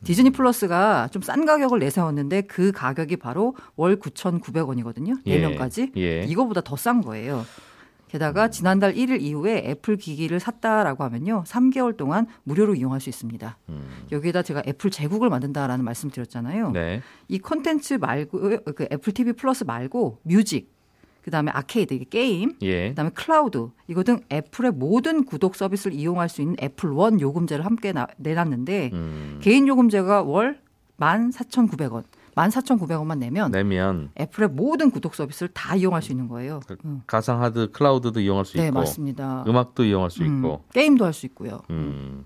디즈니 0.05 0.31
플러스가 0.31 1.09
좀 1.13 1.23
싼 1.23 1.45
가격을 1.45 1.79
내세웠는데 1.79 2.43
그 2.43 2.73
가격이 2.73 3.17
바로 3.19 3.55
월 3.77 3.97
9,900원이거든요. 3.99 5.21
예. 5.27 5.41
4명까지. 5.41 5.97
예. 5.97 6.23
이거보다 6.25 6.61
더 6.63 6.77
싼 6.77 7.03
거예요. 7.03 7.45
게다가 8.09 8.51
지난달 8.51 8.95
1일 8.95 9.23
이후에 9.23 9.63
애플 9.67 9.97
기기를 9.97 10.39
샀다라고 10.39 11.03
하면요. 11.05 11.45
3개월 11.47 11.97
동안 11.97 12.27
무료로 12.43 12.75
이용할 12.75 13.01
수 13.01 13.09
있습니다. 13.09 13.57
음. 13.71 13.89
여기에다 14.11 14.43
제가 14.43 14.63
애플 14.67 14.91
제국을 14.91 15.31
만든다라는 15.31 15.83
말씀 15.85 16.11
드렸잖아요. 16.11 16.73
네. 16.73 17.01
이 17.29 17.39
컨텐츠 17.39 17.95
말고 17.95 18.41
그 18.75 18.87
애플 18.93 19.13
TV 19.15 19.33
플러스 19.35 19.65
말고 19.65 20.19
뮤직 20.25 20.71
그다음에 21.23 21.51
아케이드 21.55 21.95
이게 21.95 22.05
게임 22.09 22.55
예. 22.63 22.89
그다음에 22.91 23.11
클라우드 23.15 23.71
이거 23.89 24.03
등 24.03 24.21
애플의 24.33 24.73
모든 24.73 25.25
구독 25.25 25.55
서비스를 25.55 25.97
이용할 25.97 26.29
수 26.29 26.43
있는 26.43 26.57
애플 26.63 26.91
원 26.91 27.21
요금제를 27.21 27.65
함께 27.65 27.93
나- 27.93 28.09
내놨는데 28.17 28.91
음. 28.93 29.39
개인 29.43 29.67
요금제가 29.69 30.23
월 30.23 30.61
14,900원. 30.99 32.05
14,900원만 32.35 33.19
내면 33.19 33.51
내면 33.51 34.11
애플의 34.19 34.49
모든 34.49 34.91
구독 34.91 35.15
서비스를 35.15 35.51
다 35.53 35.77
이용할 35.77 36.01
수 36.01 36.13
있는 36.13 36.29
거예요. 36.29 36.61
그 36.67 36.77
음. 36.87 37.03
가상 37.07 37.43
하드 37.43 37.71
cloud도 37.73 38.21
이용할 38.21 38.47
수 38.47 38.57
네, 38.57 38.69
있고 38.69 38.79
맞습니다. 38.79 39.45
음악도 39.47 39.85
이용할 39.85 40.11
수 40.11 40.23
음, 40.23 40.39
있고. 40.39 40.65
게임도 40.73 41.05
할 41.05 41.13
수 41.13 41.27
있고요. 41.27 41.61
음. 41.69 42.25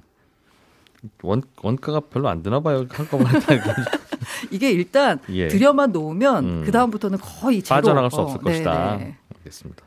원 1.23 1.43
원가가 1.62 2.00
별로 2.00 2.29
안 2.29 2.43
드나 2.43 2.61
봐요. 2.61 2.87
한꺼번에. 2.91 3.31
이게 4.50 4.71
일단 4.71 5.19
예. 5.31 5.49
들여만 5.49 5.93
놓으면 5.93 6.45
음. 6.45 6.62
그 6.65 6.73
다음부터는 6.73 7.19
거의 7.19 7.62
제로. 7.62 7.81
빠져나갈 7.81 8.11
수 8.11 8.17
어, 8.17 8.23
없을 8.23 8.41
네, 8.45 8.50
것이다. 8.53 8.97
네. 8.97 9.17
알겠습니다. 9.38 9.86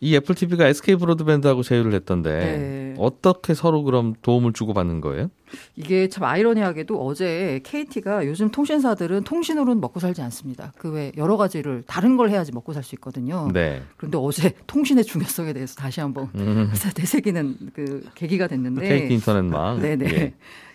이 0.00 0.14
애플 0.16 0.34
TV가 0.34 0.66
SK 0.68 0.96
브로드밴드하고 0.96 1.62
제휴를 1.62 1.94
했던데 1.94 2.30
네. 2.38 2.94
어떻게 2.98 3.54
서로 3.54 3.82
그럼 3.84 4.14
도움을 4.22 4.52
주고 4.52 4.74
받는 4.74 5.00
거예요? 5.00 5.30
이게 5.76 6.08
참 6.08 6.24
아이러니하게도 6.24 7.04
어제 7.06 7.60
KT가 7.64 8.26
요즘 8.26 8.50
통신사들은 8.50 9.24
통신으로는 9.24 9.80
먹고 9.80 10.00
살지 10.00 10.20
않습니다. 10.22 10.72
그 10.78 10.90
외 10.94 11.10
여러 11.16 11.36
가지를 11.36 11.82
다른 11.86 12.16
걸 12.16 12.30
해야지 12.30 12.52
먹고 12.52 12.72
살 12.72 12.82
수 12.84 12.94
있거든요. 12.96 13.48
네. 13.52 13.82
그런데 13.96 14.18
어제 14.18 14.52
통신의 14.66 15.04
중요성에 15.04 15.52
대해서 15.54 15.74
다시 15.74 16.00
한번 16.00 16.28
음. 16.34 16.70
되새기는 16.94 17.56
그 17.74 18.04
계기가 18.14 18.46
됐는데 18.46 18.86
KT 19.00 19.14
인터넷망. 19.14 19.78
네네. 19.82 20.04
예. 20.14 20.34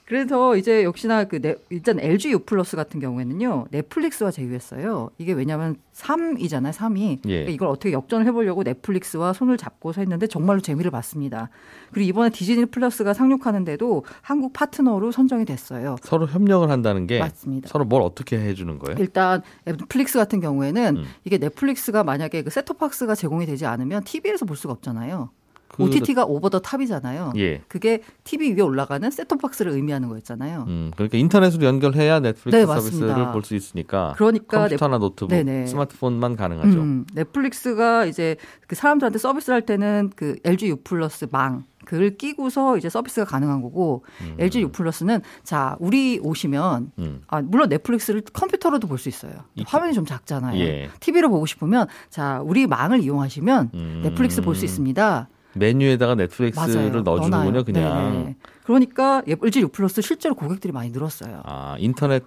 그래서 0.09 0.57
이제 0.57 0.83
역시나 0.83 1.25
그 1.25 1.39
네, 1.39 1.55
일단 1.69 1.99
LG 1.99 2.31
U 2.31 2.39
플러스 2.39 2.75
같은 2.75 2.99
경우에는요 2.99 3.67
넷플릭스와 3.69 4.31
제휴했어요. 4.31 5.11
이게 5.19 5.33
왜냐하면 5.33 5.75
3이잖아요, 5.93 6.73
3이. 6.73 7.19
예. 7.27 7.29
그러니까 7.29 7.51
이걸 7.51 7.67
어떻게 7.67 7.91
역전을 7.91 8.25
해보려고 8.25 8.63
넷플릭스와 8.63 9.33
손을 9.33 9.57
잡고서 9.57 10.01
했는데 10.01 10.25
정말로 10.25 10.61
재미를 10.61 10.89
봤습니다. 10.89 11.49
그리고 11.91 12.09
이번에 12.09 12.31
디즈니 12.31 12.65
플러스가 12.65 13.13
상륙하는데도 13.13 14.03
한국 14.21 14.51
파트너로 14.53 15.11
선정이 15.11 15.45
됐어요. 15.45 15.97
서로 16.01 16.25
협력을 16.25 16.67
한다는 16.71 17.05
게 17.05 17.19
맞습니다. 17.19 17.69
서로 17.69 17.85
뭘 17.85 18.01
어떻게 18.01 18.39
해주는 18.39 18.79
거예요? 18.79 18.97
일단 18.99 19.43
넷플릭스 19.63 20.17
같은 20.17 20.39
경우에는 20.39 20.97
음. 20.97 21.03
이게 21.23 21.37
넷플릭스가 21.37 22.03
만약에 22.03 22.41
그 22.41 22.49
셋톱박스가 22.49 23.13
제공이 23.13 23.45
되지 23.45 23.67
않으면 23.67 24.03
TV에서 24.05 24.45
볼 24.45 24.57
수가 24.57 24.73
없잖아요. 24.73 25.29
그- 25.69 25.83
OTT가 25.83 26.25
over 26.25 26.49
the 26.49 26.59
top이잖아요. 26.59 27.33
예. 27.37 27.61
그게 27.67 28.01
TV 28.23 28.53
위에 28.53 28.61
올라가는 28.61 29.09
셋톱 29.09 29.41
박스를 29.41 29.71
의미하는 29.71 30.09
거였잖아요. 30.09 30.65
음, 30.67 30.91
그러니까 30.95 31.17
인터넷으로 31.17 31.65
연결해야 31.65 32.19
넷플릭스 32.19 32.55
네, 32.57 32.65
서비스를. 32.65 33.31
볼 33.31 33.43
수 33.43 33.55
있으니까 33.55 34.13
그러니까 34.17 34.57
컴퓨터나 34.61 34.97
노트북, 34.97 35.29
네네. 35.29 35.67
스마트폰만 35.67 36.35
가능하죠. 36.35 36.79
음, 36.79 37.05
넷플릭스가 37.13 38.05
이제 38.05 38.35
그 38.67 38.75
사람들한테 38.75 39.17
서비스를 39.19 39.53
할 39.55 39.61
때는 39.65 40.11
그 40.15 40.35
LG 40.43 40.69
U 40.69 40.75
플러스 40.83 41.27
망 41.31 41.63
그걸 41.85 42.17
끼고서 42.17 42.77
이제 42.77 42.87
서비스가 42.89 43.25
가능한 43.25 43.61
거고 43.63 44.03
LG 44.37 44.61
U 44.61 44.69
플러스는 44.71 45.21
자 45.43 45.75
우리 45.79 46.19
오시면 46.21 46.91
음. 46.99 47.21
아 47.27 47.41
물론 47.41 47.69
넷플릭스를 47.69 48.21
컴퓨터로도 48.33 48.87
볼 48.87 48.97
수 48.99 49.09
있어요. 49.09 49.31
이- 49.55 49.63
화면이 49.65 49.93
좀 49.93 50.05
작잖아요. 50.05 50.59
예. 50.59 50.89
TV로 50.99 51.29
보고 51.29 51.45
싶으면 51.45 51.87
자 52.09 52.41
우리 52.43 52.67
망을 52.67 52.99
이용하시면 53.01 53.71
음. 53.73 54.01
넷플릭스 54.03 54.41
볼 54.41 54.55
수 54.55 54.65
있습니다. 54.65 55.29
메뉴에다가 55.53 56.15
넷플릭스를 56.15 56.75
맞아요. 56.75 57.01
넣어주는군요, 57.01 57.43
넣어놔요. 57.43 57.63
그냥. 57.63 58.11
네네. 58.13 58.35
그러니까 58.63 59.23
LG 59.27 59.61
U 59.61 59.67
플러스 59.69 60.01
실제로 60.01 60.35
고객들이 60.35 60.71
많이 60.71 60.91
늘었어요. 60.91 61.41
아, 61.45 61.75
인터넷 61.79 62.23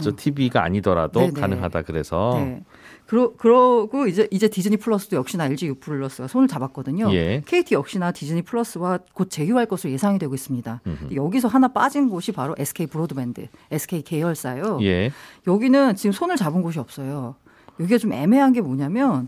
저 0.00 0.12
TV가 0.16 0.62
아니더라도 0.64 1.20
음. 1.20 1.26
네네. 1.26 1.40
가능하다 1.40 1.82
그래서 1.82 2.32
네. 2.36 2.62
그러, 3.06 3.32
그러고 3.36 4.06
이제 4.06 4.28
이제 4.30 4.46
디즈니 4.48 4.76
플러스도 4.76 5.16
역시나 5.16 5.46
LG 5.46 5.66
U 5.66 5.74
플러스가 5.74 6.28
손을 6.28 6.46
잡았거든요. 6.46 7.12
예. 7.12 7.42
KT 7.44 7.74
역시나 7.74 8.12
디즈니 8.12 8.42
플러스와 8.42 9.00
곧 9.14 9.28
제휴할 9.28 9.66
것으로 9.66 9.92
예상이 9.92 10.18
되고 10.18 10.32
있습니다. 10.32 10.80
음흠. 10.86 11.14
여기서 11.14 11.48
하나 11.48 11.68
빠진 11.68 12.08
곳이 12.08 12.30
바로 12.30 12.54
SK 12.56 12.86
브로드밴드, 12.86 13.48
SK 13.72 14.02
계열사요. 14.02 14.78
예. 14.82 15.10
여기는 15.46 15.96
지금 15.96 16.12
손을 16.12 16.36
잡은 16.36 16.62
곳이 16.62 16.78
없어요. 16.78 17.34
여기가 17.80 17.98
좀 17.98 18.12
애매한 18.12 18.52
게 18.52 18.60
뭐냐면 18.60 19.26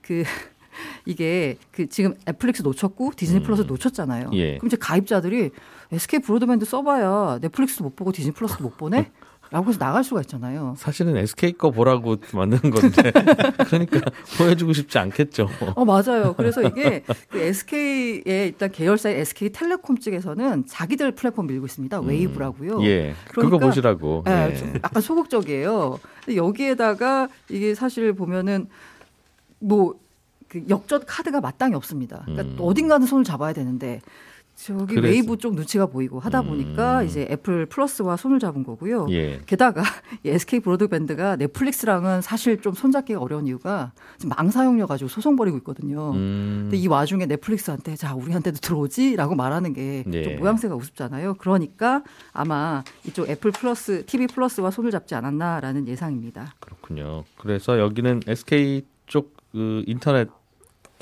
그 0.00 0.22
이게 1.06 1.56
그 1.70 1.88
지금 1.88 2.14
넷플릭스 2.24 2.62
놓쳤고 2.62 3.12
디즈니 3.16 3.42
플러스 3.42 3.62
놓쳤잖아요. 3.62 4.30
예. 4.34 4.56
그럼 4.58 4.66
이제 4.68 4.76
가입자들이 4.78 5.50
SK 5.92 6.20
브로드밴드 6.20 6.64
써봐야 6.64 7.38
넷플릭스도 7.40 7.84
못 7.84 7.96
보고 7.96 8.12
디즈니 8.12 8.32
플러스도 8.34 8.64
못 8.64 8.76
보네. 8.76 9.10
라고 9.50 9.68
해서 9.68 9.78
나갈 9.78 10.02
수가 10.02 10.22
있잖아요. 10.22 10.74
사실은 10.76 11.16
SK 11.16 11.52
거 11.52 11.70
보라고 11.70 12.16
만드는 12.32 12.74
건데 12.74 13.12
그러니까 13.68 14.00
보여주고 14.36 14.72
싶지 14.72 14.98
않겠죠. 14.98 15.48
어, 15.76 15.84
맞아요. 15.84 16.34
그래서 16.36 16.60
이게 16.62 17.04
그 17.28 17.38
SK의 17.38 18.22
일단 18.26 18.72
계열사의 18.72 19.20
SK텔레콤 19.20 19.98
측에서는 19.98 20.66
자기들 20.66 21.12
플랫폼 21.12 21.46
밀고 21.46 21.66
있습니다. 21.66 22.00
웨이브라고요. 22.00 22.82
예, 22.84 23.14
그거 23.28 23.42
그러니까- 23.42 23.66
보시라고. 23.66 24.24
예, 24.26 24.50
예. 24.50 24.56
좀 24.56 24.74
약간 24.82 25.00
소극적이에요. 25.00 26.00
근데 26.24 26.36
여기에다가 26.36 27.28
이게 27.48 27.74
사실 27.76 28.12
보면은 28.14 28.66
뭐 29.60 29.94
그 30.54 30.62
역전 30.70 31.02
카드가 31.04 31.40
마땅히 31.40 31.74
없습니다. 31.74 32.22
그러니까 32.26 32.44
음. 32.44 32.56
어딘가는 32.60 33.04
손을 33.04 33.24
잡아야 33.24 33.52
되는데 33.52 34.00
저기 34.54 34.94
그래서- 34.94 35.08
웨이브 35.08 35.36
쪽 35.38 35.56
눈치가 35.56 35.86
보이고 35.86 36.20
하다 36.20 36.42
보니까 36.42 37.00
음. 37.00 37.06
이제 37.06 37.26
애플 37.28 37.66
플러스와 37.66 38.16
손을 38.16 38.38
잡은 38.38 38.62
거고요. 38.62 39.08
예. 39.10 39.40
게다가 39.46 39.82
이 40.22 40.28
SK 40.28 40.60
브로드밴드가 40.60 41.34
넷플릭스랑은 41.34 42.22
사실 42.22 42.60
좀 42.62 42.72
손잡기가 42.72 43.18
어려운 43.18 43.48
이유가 43.48 43.90
지금 44.16 44.32
망사용료 44.36 44.86
가지고 44.86 45.08
소송 45.08 45.34
벌이고 45.34 45.56
있거든요. 45.58 46.12
음, 46.12 46.60
근데 46.70 46.76
이 46.76 46.86
와중에 46.86 47.26
넷플릭스한테 47.26 47.96
자 47.96 48.14
우리한테도 48.14 48.58
들어오지라고 48.58 49.34
말하는 49.34 49.72
게좀 49.72 50.14
예. 50.14 50.36
모양새가 50.36 50.76
우습잖아요. 50.76 51.34
그러니까 51.34 52.04
아마 52.32 52.84
이쪽 53.04 53.28
애플 53.28 53.50
플러스, 53.50 54.06
TV 54.06 54.28
플러스와 54.28 54.70
손을 54.70 54.92
잡지 54.92 55.16
않았나라는 55.16 55.88
예상입니다. 55.88 56.54
그렇군요. 56.60 57.24
그래서 57.38 57.80
여기는 57.80 58.20
SK 58.28 58.82
쪽 59.08 59.34
그 59.54 59.84
인터넷 59.86 60.28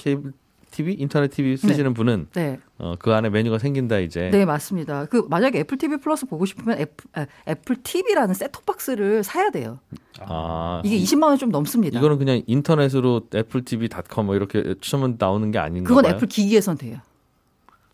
케이블 0.02 0.32
TV, 0.73 0.94
인터넷 0.99 1.28
TV 1.28 1.59
쓰시는 1.59 1.92
분은 1.92 2.28
네, 2.32 2.59
어, 2.78 2.94
그 2.99 3.12
안에 3.12 3.28
메뉴가 3.28 3.59
생긴다 3.59 3.99
이제. 3.99 4.30
네 4.30 4.47
맞습니다. 4.47 5.04
그 5.04 5.26
만약에 5.28 5.59
애플 5.61 5.76
TV 5.76 5.99
플러스 5.99 6.25
보고 6.25 6.47
싶으면 6.47 6.78
애플, 6.78 7.06
아, 7.12 7.26
애플 7.47 7.76
TV라는 7.76 8.35
셋톱 8.35 8.64
박스를 8.64 9.23
사야 9.23 9.50
돼요. 9.50 9.80
아, 10.21 10.80
이게 10.82 10.97
20만 10.97 11.25
원 11.25 11.37
좀 11.38 11.50
넘습니다. 11.50 11.99
이거는 11.99 12.16
그냥 12.18 12.40
인터넷으로 12.47 13.23
애플TV.com 13.35 14.25
뭐 14.26 14.35
이렇게 14.35 14.75
치면 14.80 15.16
나오는 15.18 15.50
게 15.50 15.59
아닌가 15.59 15.88
그건 15.88 16.04
봐요. 16.04 16.14
애플 16.14 16.26
기기에선 16.26 16.78
돼요. 16.78 16.99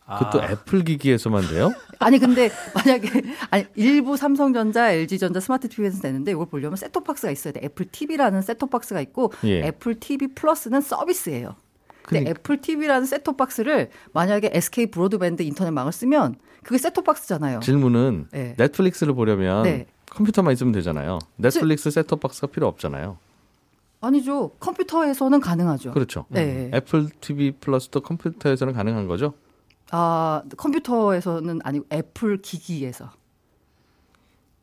그것도 0.06 0.42
애플 0.44 0.84
기기에서만 0.84 1.48
돼요? 1.48 1.70
아니 1.98 2.18
근데 2.18 2.48
만약에 2.74 3.24
아니 3.50 3.64
일부 3.74 4.16
삼성전자, 4.16 4.92
LG전자 4.92 5.40
스마트 5.40 5.68
TV에서 5.68 6.00
되는데 6.00 6.30
이걸 6.30 6.46
보려면 6.46 6.76
셋톱 6.76 7.04
박스가 7.04 7.30
있어야 7.32 7.52
돼. 7.52 7.60
애플 7.64 7.84
TV라는 7.86 8.40
셋톱 8.40 8.70
박스가 8.70 9.00
있고 9.02 9.32
예. 9.44 9.64
애플 9.66 9.96
TV 9.98 10.28
플러스는 10.28 10.80
서비스예요. 10.80 11.56
근데 12.08 12.20
그러니까- 12.24 12.30
애플 12.40 12.60
TV라는 12.60 13.06
셋톱 13.06 13.36
박스를 13.36 13.90
만약에 14.14 14.50
SK 14.54 14.86
브로드밴드 14.90 15.42
인터넷망을 15.42 15.92
쓰면 15.92 16.36
그게 16.62 16.78
셋톱 16.78 17.04
박스잖아요. 17.04 17.60
질문은 17.60 18.28
네. 18.32 18.54
넷플릭스를 18.56 19.12
보려면 19.14 19.64
네. 19.64 19.86
컴퓨터만 20.10 20.54
있으면 20.54 20.72
되잖아요. 20.72 21.18
넷플릭스 21.36 21.90
셋톱 21.90 22.20
박스가 22.20 22.46
필요 22.46 22.66
없잖아요. 22.66 23.18
아니죠. 24.00 24.52
컴퓨터에서는 24.60 25.38
가능하죠. 25.40 25.90
그렇죠. 25.92 26.24
네. 26.30 26.70
애플 26.72 27.10
TV 27.20 27.52
플러스도 27.60 28.00
컴퓨터에서는 28.00 28.72
가능한 28.72 29.06
거죠? 29.06 29.34
아 29.90 30.42
컴퓨터에서는 30.56 31.60
아니고 31.62 31.86
애플 31.92 32.40
기기에서. 32.40 33.10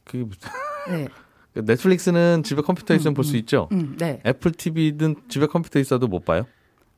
그게 0.03 0.23
무슨 0.23 0.39
네. 0.89 1.07
넷플릭스는 1.53 2.41
집에 2.43 2.61
컴퓨터 2.63 2.93
있으면 2.95 3.13
볼수 3.13 3.37
있죠. 3.37 3.69
음, 3.71 3.95
네. 3.99 4.19
애플 4.25 4.51
TV든 4.51 5.15
집에 5.29 5.45
컴퓨터 5.45 5.79
있어도 5.79 6.07
못 6.07 6.25
봐요. 6.25 6.45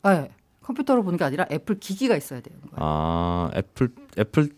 아, 0.03 0.13
네. 0.13 0.31
컴퓨터로 0.67 1.01
보는 1.03 1.17
게 1.17 1.23
아니라 1.23 1.45
애플 1.49 1.79
기기가 1.79 2.17
있어야 2.17 2.41
되는 2.41 2.59
거예요. 2.59 2.73
아 2.75 3.49
애플 3.55 3.89
애플 4.19 4.49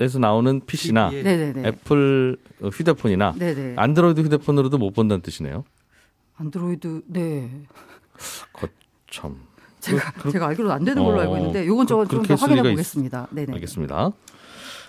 에서 0.00 0.18
나오는 0.18 0.60
PC나 0.66 1.10
네네네. 1.10 1.68
애플 1.68 2.36
휴대폰이나 2.60 3.34
네네. 3.38 3.74
안드로이드 3.76 4.22
휴대폰으로도 4.22 4.78
못 4.78 4.90
본다는 4.92 5.20
뜻이네요. 5.20 5.64
안드로이드 6.38 7.02
네. 7.06 7.50
참 9.10 9.36
제가 9.80 10.12
그- 10.12 10.32
제가 10.32 10.46
알기로는 10.48 10.74
안 10.74 10.84
되는 10.84 11.04
걸로 11.04 11.18
어, 11.18 11.20
알고 11.20 11.36
있는데 11.36 11.66
요건 11.66 11.84
그- 11.86 12.08
좀더 12.08 12.34
확인해 12.34 12.62
보겠습니다. 12.62 13.28
네네. 13.30 13.52
알겠습니다. 13.52 14.10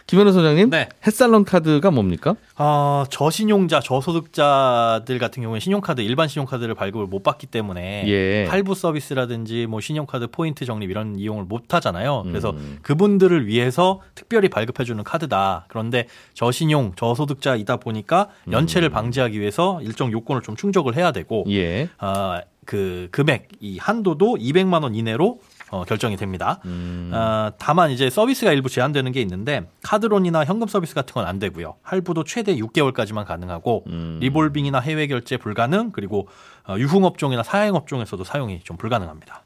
김현우 0.06 0.34
소장님, 0.34 0.70
네. 0.70 0.90
햇살론 1.08 1.46
카드가 1.46 1.90
뭡니까? 1.90 2.36
어, 2.58 3.06
저신용자, 3.10 3.80
저소득자들 3.80 5.18
같은 5.18 5.42
경우에 5.42 5.60
신용카드, 5.60 6.02
일반 6.02 6.28
신용카드를 6.28 6.76
발급을 6.76 7.08
못 7.08 7.24
받기 7.24 7.48
때문에 7.48 8.04
예. 8.08 8.46
할부 8.50 8.76
서비스라든지 8.76 9.66
뭐 9.66 9.80
신용카드 9.80 10.28
포인트 10.28 10.66
적립 10.66 10.92
이런 10.92 11.18
이용을 11.18 11.46
못 11.46 11.74
하잖아요. 11.74 12.24
그래서 12.26 12.52
음. 12.52 12.80
그분들을 12.82 13.48
위해서 13.48 14.02
특별히 14.14 14.50
발급해 14.50 14.84
주는 14.84 15.04
카드다. 15.04 15.66
그런데 15.70 16.08
저신용, 16.34 16.94
저소득자이다 16.96 17.78
보니까 17.78 18.30
연체를 18.52 18.90
방지하기 18.90 19.40
위해서 19.40 19.82
일정 19.82 20.12
요건을 20.12 20.42
좀 20.42 20.56
충족을 20.56 20.96
해야 20.96 21.12
되고, 21.12 21.46
예. 21.50 21.88
아, 21.98 22.42
그 22.66 23.08
금액, 23.12 23.50
이 23.60 23.78
한도도 23.78 24.36
200만 24.36 24.84
원 24.84 24.96
이내로 24.96 25.40
어, 25.74 25.84
결정이 25.86 26.16
됩니다. 26.18 26.60
음. 26.66 27.10
아, 27.14 27.52
다만 27.58 27.90
이제 27.90 28.08
서비스가 28.12 28.52
일부 28.54 28.70
제한되는 28.70 29.12
게 29.12 29.22
있는데 29.22 29.68
카드론이나 29.82 30.46
현금 30.46 30.68
서비스 30.68 30.94
같은 30.94 31.12
건 31.16 31.24
안 31.24 31.40
되고요. 31.40 31.76
할부도 31.82 32.26
최대 32.26 32.56
6개월까지만 32.58 33.26
가능하고 33.26 33.86
음. 33.88 34.18
리볼빙이나 34.22 34.80
해외 34.80 35.08
결제 35.08 35.38
불가능 35.38 35.92
그리고 35.92 36.28
어, 36.68 36.76
유흥업종이나 36.78 37.44
사행업종에서도 37.44 38.24
사용이 38.24 38.60
좀 38.64 38.76
불가능합니다. 38.78 39.44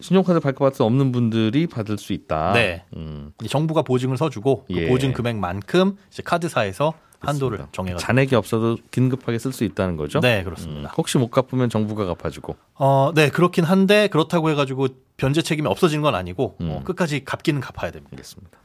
신용카드 0.00 0.40
발급받을 0.40 0.74
수 0.74 0.84
없는 0.84 1.12
분들이 1.12 1.66
받을 1.66 1.96
수 1.96 2.12
있다. 2.12 2.52
네. 2.52 2.84
음. 2.96 3.32
이 3.42 3.48
정부가 3.48 3.82
보증을 3.82 4.16
서주고 4.16 4.64
그 4.66 4.74
예. 4.74 4.88
보증 4.88 5.12
금액만큼 5.12 5.96
이제 6.10 6.22
카드사에서 6.22 6.92
한도를. 7.26 7.66
정해가지고 7.72 8.06
잔액이 8.06 8.34
없어도 8.34 8.78
긴급하게 8.90 9.38
쓸 9.38 9.52
수 9.52 9.64
있다는 9.64 9.96
거죠? 9.96 10.20
네 10.20 10.40
음, 10.40 10.44
그렇습니다. 10.44 10.92
혹시 10.96 11.18
못 11.18 11.30
갚으면 11.30 11.68
정부가 11.68 12.04
갚아주고. 12.06 12.56
어, 12.74 13.12
네 13.14 13.30
그렇긴 13.30 13.64
한데 13.64 14.08
그렇다고 14.08 14.50
해가지고 14.50 14.88
변제 15.16 15.42
책임이 15.42 15.68
없어지는 15.68 16.02
건 16.02 16.14
아니고 16.14 16.56
어, 16.60 16.78
음. 16.80 16.84
끝까지 16.84 17.24
갚기는 17.24 17.60
갚아야 17.60 17.90
됩니다. 17.90 18.10
알겠습니다. 18.12 18.58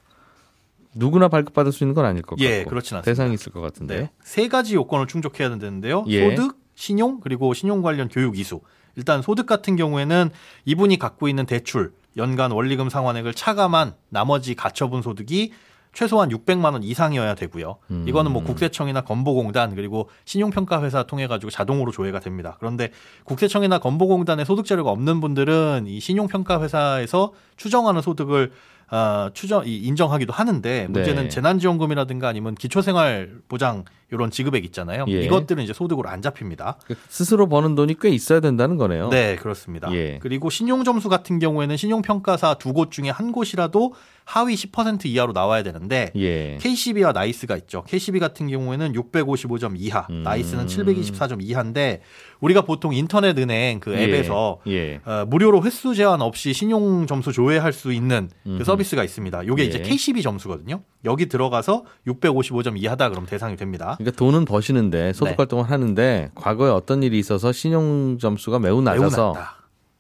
누구나 0.96 1.28
발급받을 1.28 1.72
수 1.72 1.84
있는 1.84 1.94
건 1.94 2.06
아닐 2.06 2.22
것 2.22 2.32
같고. 2.32 2.44
예, 2.44 2.64
그렇진 2.64 2.98
않습니다. 2.98 3.04
대상이 3.04 3.34
있을 3.34 3.52
것 3.52 3.62
같은데요. 3.62 4.02
네. 4.02 4.10
세 4.24 4.48
가지 4.48 4.76
요건을 4.76 5.08
충족해야 5.08 5.50
되는데요. 5.50 6.04
예. 6.08 6.36
소득, 6.36 6.58
신용, 6.76 7.20
그리고 7.20 7.54
신용 7.54 7.82
관련 7.82 8.10
교육 8.10 8.38
이수. 8.40 8.62
일단 8.96 9.22
소득 9.22 9.46
같은 9.46 9.76
경우에는 9.76 10.32
이분이 10.66 10.98
갖고 10.98 11.28
있는 11.28 11.46
대출, 11.46 11.94
연간 12.18 12.52
원리금 12.52 12.90
상환액을 12.90 13.34
차감한 13.34 13.94
나머지 14.10 14.56
가처분 14.56 15.02
소득이 15.02 15.54
최소한 15.94 16.30
600만 16.30 16.74
원 16.74 16.84
이상이어야 16.84 17.36
되고요. 17.36 17.78
음. 17.92 18.06
이거는 18.08 18.32
뭐 18.32 18.44
국세청이나 18.44 19.02
건보공단 19.02 19.76
그리고 19.76 20.10
신용평가 20.26 20.84
회사 20.84 21.04
통해 21.04 21.28
가지고 21.28 21.50
자동으로 21.50 21.92
조회가 21.92 22.20
됩니다. 22.20 22.58
그런데 22.60 22.92
국세청이나 23.24 23.80
건보공단의 23.80 24.46
소득 24.46 24.66
자료가 24.66 24.92
없는 24.92 25.20
분들은 25.22 25.86
이 25.88 26.00
신용평가 26.00 26.62
회사에서 26.62 27.34
추정하는 27.58 28.02
소득을 28.02 28.52
어, 28.92 29.30
추정 29.34 29.66
이 29.68 29.78
인정하기도 29.78 30.34
하는데 30.34 30.88
문제는 30.90 31.24
네. 31.24 31.30
재난지원금이라든가 31.30 32.28
아니면 32.28 32.56
기초생활보장 32.56 33.86
이런 34.12 34.32
지급액 34.32 34.66
있잖아요. 34.66 35.06
예. 35.10 35.22
이것들은 35.22 35.64
이제 35.64 35.72
소득으로 35.72 36.10
안 36.10 36.24
잡힙니다. 36.24 36.78
스스로 37.10 37.48
버는 37.48 37.76
돈이 37.76 37.96
꽤 38.02 38.10
있어야 38.10 38.40
된다는 38.40 38.78
거네요. 38.78 39.10
네, 39.10 39.36
그렇습니다. 39.36 39.94
예. 39.94 40.18
그리고 40.20 40.50
신용점수 40.50 41.10
같은 41.10 41.38
경우에는 41.38 41.78
신용평가사 41.78 42.56
두 42.56 42.74
곳 42.74 42.92
중에 42.92 43.10
한 43.10 43.32
곳이라도 43.32 43.94
하위 44.26 44.54
10% 44.56 45.06
이하로 45.08 45.34
나와야 45.34 45.64
되는데 45.64 46.12
예. 46.16 46.58
KCB와 46.62 47.12
나이스가 47.12 47.58
있죠. 47.58 47.84
KCB 47.88 48.20
같은 48.20 48.48
경우에는 48.48 48.94
655점 48.94 49.74
이하, 49.78 50.06
음. 50.12 50.22
나이스는 50.24 50.68
724점 50.68 51.40
이하인데 51.44 52.02
우리가 52.40 52.62
보통 52.62 52.94
인터넷 52.94 53.38
은행 53.38 53.80
그 53.80 53.94
예. 53.94 54.04
앱에서 54.04 54.60
예. 54.68 55.02
어, 55.06 55.26
무료로 55.28 55.64
횟수 55.64 55.94
제한 55.96 56.22
없이 56.22 56.54
신용 56.54 57.06
점수 57.08 57.32
조회할 57.32 57.74
수 57.74 57.92
있는. 57.92 58.30
그 58.44 58.64
서비스가 58.80 59.04
있습니다. 59.04 59.46
요게 59.48 59.64
예. 59.64 59.68
이제 59.68 59.80
KCB 59.82 60.22
점수거든요. 60.22 60.82
여기 61.06 61.28
들어가서 61.28 61.84
655점 62.08 62.78
이하다 62.78 63.10
그럼 63.10 63.26
대상이 63.26 63.56
됩니다. 63.56 63.96
그러니까 63.98 64.18
돈은 64.18 64.46
버시는데 64.46 65.14
소득 65.14 65.32
네. 65.32 65.36
활동을 65.38 65.70
하는데 65.70 66.32
과거에 66.36 66.70
어떤 66.72 67.04
일이 67.04 67.20
있어서 67.20 67.52
신용 67.52 68.18
점수가 68.20 68.60
매우 68.60 68.82
낮아서 68.82 69.34
매우. 69.34 69.44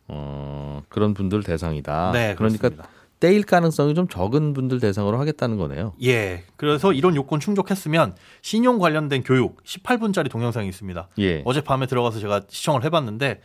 어, 0.08 0.82
그런 0.90 1.14
분들 1.14 1.44
대상이다. 1.44 2.12
네, 2.14 2.36
그러니까 2.36 2.70
그렇습니다. 2.70 2.90
떼일 3.20 3.44
가능성이 3.44 3.94
좀 3.96 4.08
적은 4.08 4.54
분들 4.54 4.80
대상으로 4.80 5.20
하겠다는 5.20 5.58
거네요. 5.58 5.94
예. 6.04 6.46
그래서 6.56 6.94
이런 6.94 7.16
요건 7.16 7.42
충족했으면 7.42 8.16
신용 8.42 8.80
관련된 8.80 9.24
교육 9.24 9.62
18분짜리 9.66 10.32
동영상이 10.32 10.70
있습니다. 10.70 11.10
예. 11.20 11.42
어젯밤에 11.46 11.86
들어가서 11.86 12.20
제가 12.20 12.42
시청을 12.48 12.86
해봤는데 12.86 13.42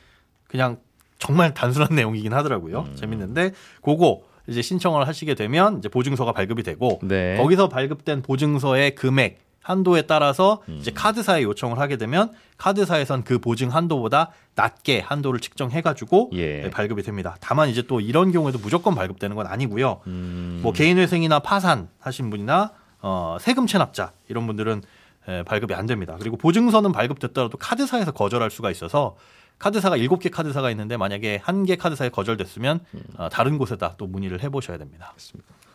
그냥 0.47 0.79
정말 1.19 1.55
단순한 1.55 1.89
내용이긴 1.97 2.33
하더라고요. 2.33 2.87
음. 2.89 2.97
재밌는데 2.97 3.51
그거 3.83 4.23
이제 4.47 4.63
신청을 4.63 5.07
하시게 5.09 5.35
되면 5.35 5.79
이제 5.79 5.89
보증서가 5.89 6.33
발급이 6.33 6.63
되고 6.63 7.01
네. 7.03 7.37
거기서 7.37 7.69
발급된 7.69 8.23
보증서의 8.23 8.95
금액 8.95 9.45
한도에 9.63 10.03
따라서 10.03 10.63
음. 10.69 10.77
이제 10.79 10.91
카드사에 10.91 11.43
요청을 11.43 11.79
하게 11.79 11.97
되면 11.97 12.33
카드사에선 12.59 13.25
그 13.25 13.39
보증 13.39 13.73
한도보다 13.73 14.31
낮게 14.55 15.01
한도를 15.01 15.41
측정해가지고 15.41 16.31
예. 16.35 16.63
네, 16.63 16.71
발급이 16.71 17.03
됩니다. 17.03 17.37
다만 17.41 17.71
이제 17.71 17.81
또 17.81 18.01
이런 18.01 18.31
경우에도 18.31 18.59
무조건 18.59 18.95
발급되는 18.95 19.35
건 19.35 19.47
아니고요. 19.47 20.03
음. 20.07 20.61
뭐 20.63 20.73
개인회생이나 20.73 21.39
파산 21.39 21.89
하신 21.99 22.29
분이나 22.29 22.73
어, 23.01 23.39
세금 23.41 23.67
체납자 23.67 24.13
이런 24.29 24.47
분들은 24.47 24.83
에, 25.29 25.43
발급이 25.45 25.73
안 25.73 25.87
됩니다. 25.87 26.17
그리고 26.19 26.37
보증서는 26.37 26.93
발급됐더라도 26.93 27.57
카드사에서 27.57 28.13
거절할 28.13 28.51
수가 28.51 28.71
있어서 28.71 29.17
카드사가 29.59 29.97
7개 29.99 30.31
카드사가 30.31 30.71
있는데 30.71 30.97
만약에 30.97 31.41
한 31.43 31.65
개 31.65 31.77
카드사에 31.77 32.09
거절됐으면 32.11 32.81
어, 33.17 33.29
다른 33.31 33.57
곳에다 33.59 33.95
또 33.97 34.07
문의를 34.07 34.43
해보셔야 34.43 34.77
됩니다. 34.79 35.15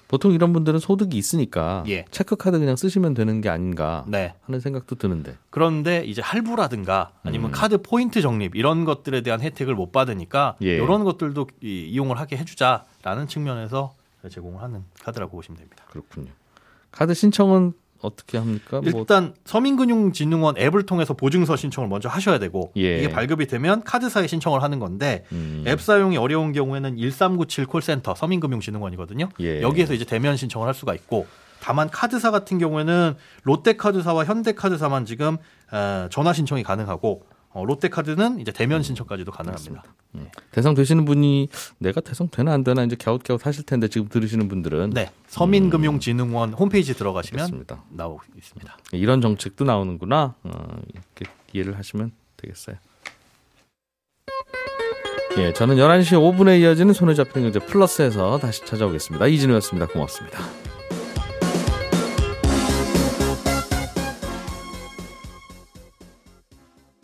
보통 0.07 0.31
이런 0.33 0.53
분들은 0.53 0.79
소득이 0.79 1.17
있으니까 1.17 1.83
예. 1.87 2.03
체크카드 2.09 2.57
그냥 2.57 2.75
쓰시면 2.75 3.13
되는 3.13 3.41
게 3.41 3.49
아닌가 3.49 4.03
네. 4.07 4.33
하는 4.41 4.59
생각도 4.59 4.95
드는데. 4.95 5.35
그런데 5.51 6.03
이제 6.03 6.19
할부라든가 6.21 7.11
아니면 7.23 7.49
음. 7.49 7.51
카드 7.51 7.79
포인트 7.81 8.19
적립 8.21 8.55
이런 8.55 8.85
것들에 8.85 9.21
대한 9.21 9.39
혜택을 9.41 9.75
못 9.75 9.91
받으니까 9.91 10.55
예. 10.63 10.75
이런 10.77 11.03
것들도 11.03 11.47
이, 11.61 11.87
이용을 11.91 12.19
하게 12.19 12.37
해주자라는 12.37 13.27
측면에서 13.27 13.93
제공을 14.29 14.61
하는 14.63 14.83
카드라고 15.03 15.37
보시면 15.37 15.57
됩니다. 15.59 15.83
그렇군요. 15.91 16.31
카드 16.91 17.13
신청은 17.13 17.73
어떻게 18.01 18.37
합니까? 18.37 18.81
뭐 18.81 19.01
일단 19.01 19.33
서민금융진흥원 19.45 20.57
앱을 20.57 20.85
통해서 20.85 21.13
보증서 21.13 21.55
신청을 21.55 21.89
먼저 21.89 22.09
하셔야 22.09 22.39
되고 22.39 22.71
예. 22.77 22.99
이게 22.99 23.09
발급이 23.09 23.47
되면 23.47 23.83
카드사에 23.83 24.27
신청을 24.27 24.63
하는 24.63 24.79
건데 24.79 25.25
음, 25.31 25.63
앱 25.67 25.81
사용이 25.81 26.17
어려운 26.17 26.53
경우에는 26.53 26.97
1397 26.97 27.65
콜센터 27.65 28.15
서민금융진흥원이거든요. 28.15 29.29
예. 29.41 29.61
여기에서 29.61 29.93
이제 29.93 30.05
대면 30.05 30.37
신청을 30.37 30.67
할 30.67 30.73
수가 30.73 30.93
있고 30.95 31.27
다만 31.59 31.89
카드사 31.89 32.31
같은 32.31 32.57
경우에는 32.57 33.15
롯데카드사와 33.43 34.25
현대카드사만 34.25 35.05
지금 35.05 35.37
어, 35.71 36.07
전화 36.09 36.33
신청이 36.33 36.63
가능하고 36.63 37.23
어, 37.51 37.65
롯데카드는 37.65 38.39
이제 38.39 38.51
대면 38.51 38.83
신청까지도 38.83 39.31
가능합니다. 39.31 39.83
대상 40.51 40.73
되시는 40.73 41.05
분이 41.05 41.49
내가 41.79 42.01
대상 42.01 42.27
되나 42.29 42.53
안 42.53 42.63
되나 42.63 42.83
이제 42.83 42.95
갸웃갸웃 42.95 43.45
하실 43.45 43.63
텐데 43.63 43.87
지금 43.87 44.07
들으시는 44.07 44.47
분들은 44.47 44.91
네, 44.91 45.09
서민금융진흥원 45.27 46.53
홈페이지 46.53 46.93
들어가시면 46.93 47.41
알겠습니다. 47.41 47.83
나오고 47.89 48.21
있습니다. 48.37 48.77
이런 48.93 49.21
정책도 49.21 49.65
나오는구나. 49.65 50.35
어, 50.43 50.81
이렇게 50.93 51.31
이해를 51.53 51.77
하시면 51.77 52.11
되겠어요. 52.37 52.75
예, 55.37 55.53
저는 55.53 55.77
11시 55.77 56.13
5분에 56.17 56.59
이어지는 56.61 56.93
손에 56.93 57.13
잡히는 57.13 57.51
경제 57.51 57.65
플러스에서 57.65 58.39
다시 58.39 58.65
찾아오겠습니다. 58.65 59.27
이진우였습니다. 59.27 59.87
고맙습니다. 59.87 60.68